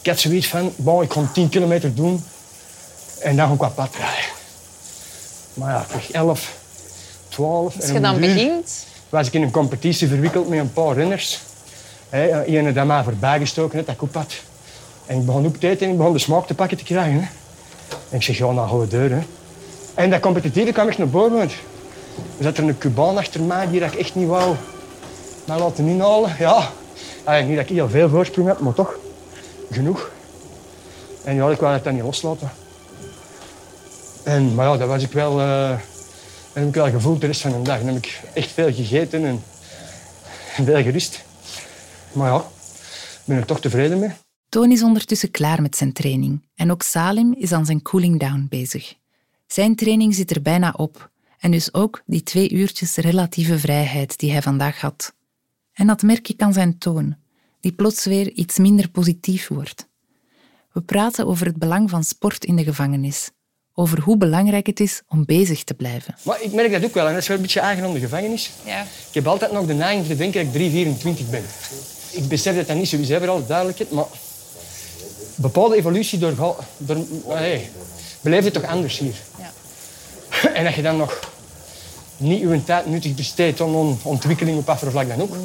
ik 0.00 0.06
had 0.06 0.18
zoiets 0.18 0.46
van, 0.46 0.72
bon, 0.76 1.02
ik 1.02 1.08
kon 1.08 1.32
10 1.32 1.48
kilometer 1.48 1.94
doen. 1.94 2.24
En 3.20 3.36
dan 3.36 3.52
ik 3.52 3.58
wat 3.58 3.74
pad 3.74 3.96
rijden. 3.96 4.30
Maar 5.54 5.70
ja, 5.70 5.84
terug 5.88 6.10
11, 6.10 6.52
12. 7.28 7.76
Als 7.76 7.90
je 7.90 8.00
dan 8.00 8.20
begint, 8.20 8.86
was 9.08 9.26
ik 9.26 9.32
in 9.32 9.42
een 9.42 9.50
competitie 9.50 10.08
verwikkeld 10.08 10.48
met 10.48 10.58
een 10.58 10.72
paar 10.72 10.94
renners. 10.94 11.40
Hè, 12.08 12.44
Ene 12.44 12.72
dat 12.72 12.86
mij 12.86 13.02
voorbij 13.02 13.38
gestoken 13.38 13.74
heeft, 13.76 13.86
dat 13.86 14.08
ik 14.08 14.14
had. 14.14 14.34
En 15.06 15.18
ik 15.18 15.26
begon 15.26 15.46
ook 15.46 15.56
te 15.56 15.68
eten 15.68 15.86
en 15.86 15.92
ik 15.92 15.98
begon 15.98 16.12
de 16.12 16.18
smaak 16.18 16.46
te 16.46 16.54
pakken 16.54 16.76
te 16.76 16.84
krijgen. 16.84 17.20
Hè. 17.20 17.28
En 18.10 18.16
ik 18.16 18.22
zeg, 18.22 18.38
ja, 18.38 18.50
nou 18.50 18.80
we 18.80 18.88
deur. 18.88 19.10
Hè. 19.10 19.22
En 19.94 20.10
dat 20.10 20.20
competitieve 20.20 20.72
kwam 20.72 20.88
echt 20.88 20.98
naar 20.98 21.08
boven. 21.08 21.50
Er 22.38 22.44
zat 22.44 22.56
er 22.56 22.64
een 22.64 22.78
Cubaan 22.78 23.18
achter 23.18 23.42
mij 23.42 23.68
die 23.70 23.80
ik 23.80 23.94
echt 23.94 24.14
niet 24.14 24.28
wou 24.28 24.56
mij 25.46 25.58
laten 25.58 25.86
inhalen. 25.86 26.36
Ja, 26.38 26.70
Eigenlijk 27.24 27.48
niet 27.48 27.56
dat 27.56 27.70
ik 27.70 27.76
heel 27.76 27.88
veel 27.88 28.08
voorsprong 28.08 28.48
heb, 28.48 28.58
maar 28.58 28.74
toch 28.74 28.98
genoeg. 29.70 30.10
En 31.24 31.34
ja, 31.34 31.50
ik 31.50 31.60
wou 31.60 31.72
het 31.72 31.84
dan 31.84 31.94
niet 31.94 32.02
loslaten. 32.02 32.50
En, 34.24 34.54
maar 34.54 34.66
ja, 34.66 34.76
dat 34.76 34.88
was 34.88 35.02
ik 35.02 35.12
wel, 35.12 35.36
dat 35.36 35.78
heb 36.52 36.68
ik 36.68 36.74
wel 36.74 36.90
gevoeld 36.90 37.20
de 37.20 37.26
rest 37.26 37.40
van 37.40 37.52
de 37.52 37.62
dag. 37.62 37.78
Dan 37.78 37.86
heb 37.86 37.96
ik 37.96 38.20
echt 38.34 38.50
veel 38.50 38.72
gegeten 38.72 39.24
en, 39.24 39.42
veel 40.64 40.82
gerust. 40.82 41.24
Maar 42.12 42.32
ja, 42.32 42.44
ben 43.24 43.36
er 43.36 43.44
toch 43.44 43.60
tevreden 43.60 43.98
mee. 43.98 44.10
Toon 44.48 44.72
is 44.72 44.82
ondertussen 44.82 45.30
klaar 45.30 45.62
met 45.62 45.76
zijn 45.76 45.92
training 45.92 46.42
en 46.54 46.70
ook 46.70 46.82
Salim 46.82 47.34
is 47.38 47.52
aan 47.52 47.66
zijn 47.66 47.82
cooling 47.82 48.20
down 48.20 48.46
bezig. 48.48 48.94
Zijn 49.46 49.76
training 49.76 50.14
zit 50.14 50.30
er 50.30 50.42
bijna 50.42 50.74
op 50.76 51.10
en 51.38 51.50
dus 51.50 51.74
ook 51.74 52.02
die 52.06 52.22
twee 52.22 52.50
uurtjes 52.50 52.96
relatieve 52.96 53.58
vrijheid 53.58 54.18
die 54.18 54.32
hij 54.32 54.42
vandaag 54.42 54.80
had. 54.80 55.14
En 55.72 55.86
dat 55.86 56.02
merk 56.02 56.28
ik 56.28 56.42
aan 56.42 56.52
zijn 56.52 56.78
toon, 56.78 57.16
die 57.60 57.72
plots 57.72 58.04
weer 58.04 58.32
iets 58.32 58.58
minder 58.58 58.90
positief 58.90 59.48
wordt. 59.48 59.88
We 60.72 60.80
praten 60.80 61.26
over 61.26 61.46
het 61.46 61.56
belang 61.56 61.90
van 61.90 62.04
sport 62.04 62.44
in 62.44 62.56
de 62.56 62.64
gevangenis, 62.64 63.30
over 63.74 64.00
hoe 64.00 64.16
belangrijk 64.16 64.66
het 64.66 64.80
is 64.80 65.02
om 65.08 65.24
bezig 65.24 65.64
te 65.64 65.74
blijven. 65.74 66.14
Maar 66.22 66.42
ik 66.42 66.52
merk 66.52 66.72
dat 66.72 66.84
ook 66.84 66.94
wel, 66.94 67.06
en 67.06 67.12
dat 67.12 67.22
is 67.22 67.28
wel 67.28 67.36
een 67.36 67.42
beetje 67.42 67.60
eigen 67.60 67.84
aan 67.84 67.92
de 67.92 68.00
gevangenis. 68.00 68.50
ja. 68.64 68.82
Ik 68.82 69.14
heb 69.14 69.26
altijd 69.26 69.52
nog 69.52 69.66
de 69.66 69.74
neiging 69.74 70.06
te 70.06 70.16
denken 70.16 70.38
dat 70.38 70.46
ik 70.46 70.52
324 70.52 71.30
ben. 71.30 71.44
Ik 72.10 72.28
besef 72.28 72.56
dat 72.56 72.66
dat 72.66 72.76
niet 72.76 72.88
zo 72.88 72.96
is, 72.96 73.12
alle 73.12 73.46
duidelijkheid, 73.46 73.90
maar 73.90 74.06
bepaalde 75.34 75.76
evolutie 75.76 76.18
doorgaat... 76.18 76.56
Door, 76.76 77.06
hey, 77.26 77.70
beleef 78.20 78.44
je 78.44 78.50
toch 78.50 78.64
anders 78.64 78.98
hier. 78.98 79.14
En 80.54 80.64
dat 80.64 80.74
je 80.74 80.82
dan 80.82 80.96
nog 80.96 81.20
niet 82.16 82.40
je 82.40 82.64
tijd 82.64 82.86
nuttig 82.86 83.14
besteedt 83.14 83.60
aan 83.60 83.74
on- 83.74 83.98
ontwikkeling 84.02 84.58
op 84.58 84.66
wat 84.66 84.78
voor 84.78 84.90
vlak 84.90 85.08
dan 85.08 85.22
ook, 85.22 85.36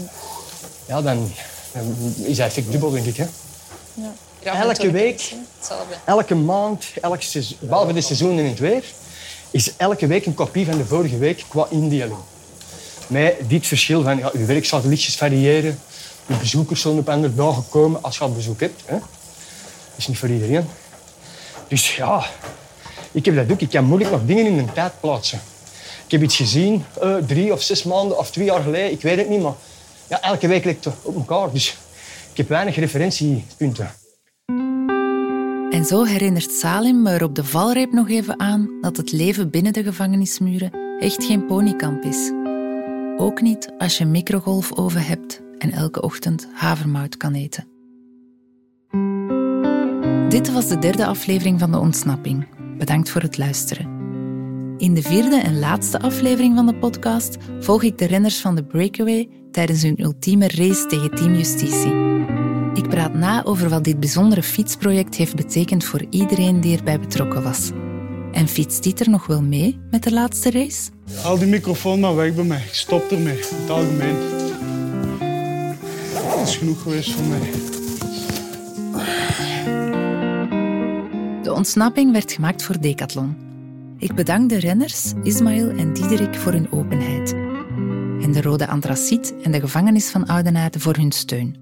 ja, 0.85 1.01
dan, 1.01 1.31
dan 1.71 2.13
is 2.23 2.37
dat 2.37 2.47
effect 2.47 2.71
dubbel, 2.71 2.89
denk 2.91 3.05
ik. 3.05 3.17
Hè. 3.17 3.25
Ja, 4.41 4.61
Elke 4.61 4.91
week? 4.91 5.21
Hetzelfde. 5.57 5.93
Elke 6.05 6.35
maand, 6.35 6.85
elk 7.01 7.21
seizoen, 7.21 7.57
behalve 7.61 7.93
de 7.93 8.01
seizoenen 8.01 8.43
in 8.43 8.49
het 8.49 8.59
weer, 8.59 8.83
is 9.51 9.75
elke 9.77 10.07
week 10.07 10.25
een 10.25 10.33
kopie 10.33 10.65
van 10.65 10.77
de 10.77 10.85
vorige 10.85 11.17
week 11.17 11.43
qua 11.47 11.67
indeling. 11.69 12.15
Met 13.07 13.35
dit 13.47 13.67
verschil 13.67 14.03
van, 14.03 14.17
ja, 14.17 14.29
uw 14.33 14.45
werk 14.45 14.65
zal 14.65 14.81
lichtjes 14.83 15.15
variëren, 15.15 15.79
uw 16.27 16.37
bezoekers 16.37 16.81
zullen 16.81 16.97
op 16.97 17.09
andere 17.09 17.35
dagen 17.35 17.63
komen 17.69 18.03
als 18.03 18.17
je 18.17 18.23
al 18.23 18.33
bezoek 18.33 18.59
hebt. 18.59 18.81
Hè. 18.85 18.93
Dat 18.99 19.97
is 19.97 20.07
niet 20.07 20.17
voor 20.17 20.29
iedereen. 20.29 20.69
Dus 21.67 21.95
ja, 21.95 22.25
ik 23.11 23.25
heb 23.25 23.35
dat 23.35 23.51
ook. 23.51 23.61
Ik 23.61 23.69
kan 23.69 23.85
moeilijk 23.85 24.11
nog 24.11 24.21
dingen 24.25 24.45
in 24.45 24.57
een 24.57 24.73
tijd 24.73 24.91
plaatsen. 24.99 25.39
Ik 26.05 26.11
heb 26.11 26.21
iets 26.21 26.35
gezien, 26.35 26.83
eh, 27.01 27.15
drie 27.15 27.53
of 27.53 27.61
zes 27.61 27.83
maanden 27.83 28.17
of 28.17 28.31
twee 28.31 28.45
jaar 28.45 28.61
geleden, 28.61 28.91
ik 28.91 29.01
weet 29.01 29.17
het 29.17 29.29
niet, 29.29 29.41
maar 29.41 29.53
ja, 30.07 30.21
elke 30.21 30.47
week 30.47 30.63
lijkt 30.63 30.85
het 30.85 30.93
op 31.01 31.15
elkaar. 31.15 31.51
Dus 31.51 31.77
ik 32.31 32.37
heb 32.37 32.47
weinig 32.47 32.75
referentiepunten. 32.75 33.91
En 35.69 35.85
zo 35.85 36.03
herinnert 36.03 36.51
Salim 36.51 37.01
me 37.01 37.11
er 37.11 37.23
op 37.23 37.35
de 37.35 37.43
valreep 37.43 37.91
nog 37.91 38.09
even 38.09 38.39
aan 38.39 38.69
dat 38.81 38.97
het 38.97 39.11
leven 39.11 39.49
binnen 39.49 39.73
de 39.73 39.83
gevangenismuren 39.83 40.71
echt 40.99 41.23
geen 41.23 41.45
ponykamp 41.45 42.03
is. 42.03 42.31
Ook 43.17 43.41
niet 43.41 43.71
als 43.77 43.97
je 43.97 44.03
een 44.03 44.11
microgolfoven 44.11 45.05
hebt 45.05 45.41
en 45.57 45.71
elke 45.71 46.01
ochtend 46.01 46.47
havermout 46.53 47.17
kan 47.17 47.33
eten. 47.33 47.67
Dit 50.29 50.51
was 50.51 50.67
de 50.67 50.77
derde 50.79 51.05
aflevering 51.05 51.59
van 51.59 51.71
De 51.71 51.77
Ontsnapping. 51.77 52.58
Bedankt 52.79 53.09
voor 53.09 53.21
het 53.21 53.37
luisteren. 53.37 53.85
In 54.77 54.93
de 54.93 55.01
vierde 55.01 55.35
en 55.35 55.59
laatste 55.59 56.01
aflevering 56.01 56.55
van 56.55 56.65
de 56.65 56.75
podcast 56.75 57.37
volg 57.59 57.83
ik 57.83 57.97
de 57.97 58.05
renners 58.05 58.39
van 58.39 58.55
de 58.55 58.63
Breakaway 58.63 59.29
tijdens 59.51 59.81
hun 59.81 60.01
ultieme 60.03 60.47
race 60.47 60.85
tegen 60.85 61.15
Team 61.15 61.33
Justitie. 61.33 61.93
Ik 62.73 62.89
praat 62.89 63.13
na 63.13 63.43
over 63.43 63.69
wat 63.69 63.83
dit 63.83 63.99
bijzondere 63.99 64.43
fietsproject 64.43 65.15
heeft 65.15 65.35
betekend 65.35 65.83
voor 65.83 66.05
iedereen 66.09 66.61
die 66.61 66.77
erbij 66.77 66.99
betrokken 66.99 67.43
was. 67.43 67.71
En 68.31 68.47
fietst 68.47 68.83
Dieter 68.83 69.09
nog 69.09 69.27
wel 69.27 69.41
mee 69.41 69.79
met 69.91 70.03
de 70.03 70.13
laatste 70.13 70.51
race? 70.51 70.89
Haal 71.23 71.37
die 71.37 71.47
microfoon 71.47 71.99
maar 71.99 72.15
weg 72.15 72.33
bij 72.33 72.43
mij. 72.43 72.61
Ik 72.61 72.73
stop 72.73 73.11
ermee, 73.11 73.37
in 73.37 73.43
het 73.49 73.69
algemeen. 73.69 74.15
Dat 76.37 76.47
is 76.47 76.57
genoeg 76.57 76.81
geweest 76.81 77.11
voor 77.11 77.25
mij. 77.25 77.77
Ontsnapping 81.59 82.11
werd 82.11 82.31
gemaakt 82.31 82.63
voor 82.63 82.79
Decathlon. 82.79 83.37
Ik 83.97 84.13
bedank 84.13 84.49
de 84.49 84.59
renners, 84.59 85.13
Ismaël 85.23 85.69
en 85.69 85.93
Diederik 85.93 86.35
voor 86.35 86.51
hun 86.51 86.71
openheid. 86.71 87.33
En 88.21 88.31
de 88.31 88.41
Rode 88.41 88.67
Antraciet 88.67 89.33
en 89.43 89.51
de 89.51 89.59
gevangenis 89.59 90.09
van 90.09 90.25
Oudenaarde 90.25 90.79
voor 90.79 90.95
hun 90.95 91.11
steun. 91.11 91.55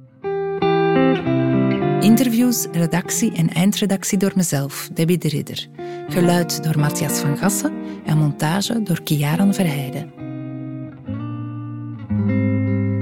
Interviews, 1.99 2.67
redactie 2.71 3.33
en 3.33 3.49
eindredactie 3.49 4.17
door 4.17 4.31
mezelf, 4.35 4.89
Debbie 4.93 5.17
de 5.17 5.27
Ridder. 5.27 5.67
Geluid 6.07 6.63
door 6.63 6.79
Matthias 6.79 7.19
van 7.19 7.37
Gassen 7.37 7.73
en 8.05 8.17
montage 8.17 8.83
door 8.83 9.03
Kiaran 9.03 9.53
Verheijden. 9.53 10.11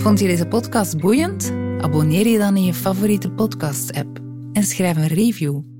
Vond 0.01 0.19
je 0.19 0.27
deze 0.27 0.45
podcast 0.45 0.97
boeiend? 0.97 1.51
Abonneer 1.79 2.27
je 2.27 2.37
dan 2.37 2.55
in 2.55 2.63
je 2.63 2.73
favoriete 2.73 3.29
podcast-app 3.29 4.19
en 4.53 4.63
schrijf 4.63 4.97
een 4.97 5.07
review. 5.07 5.74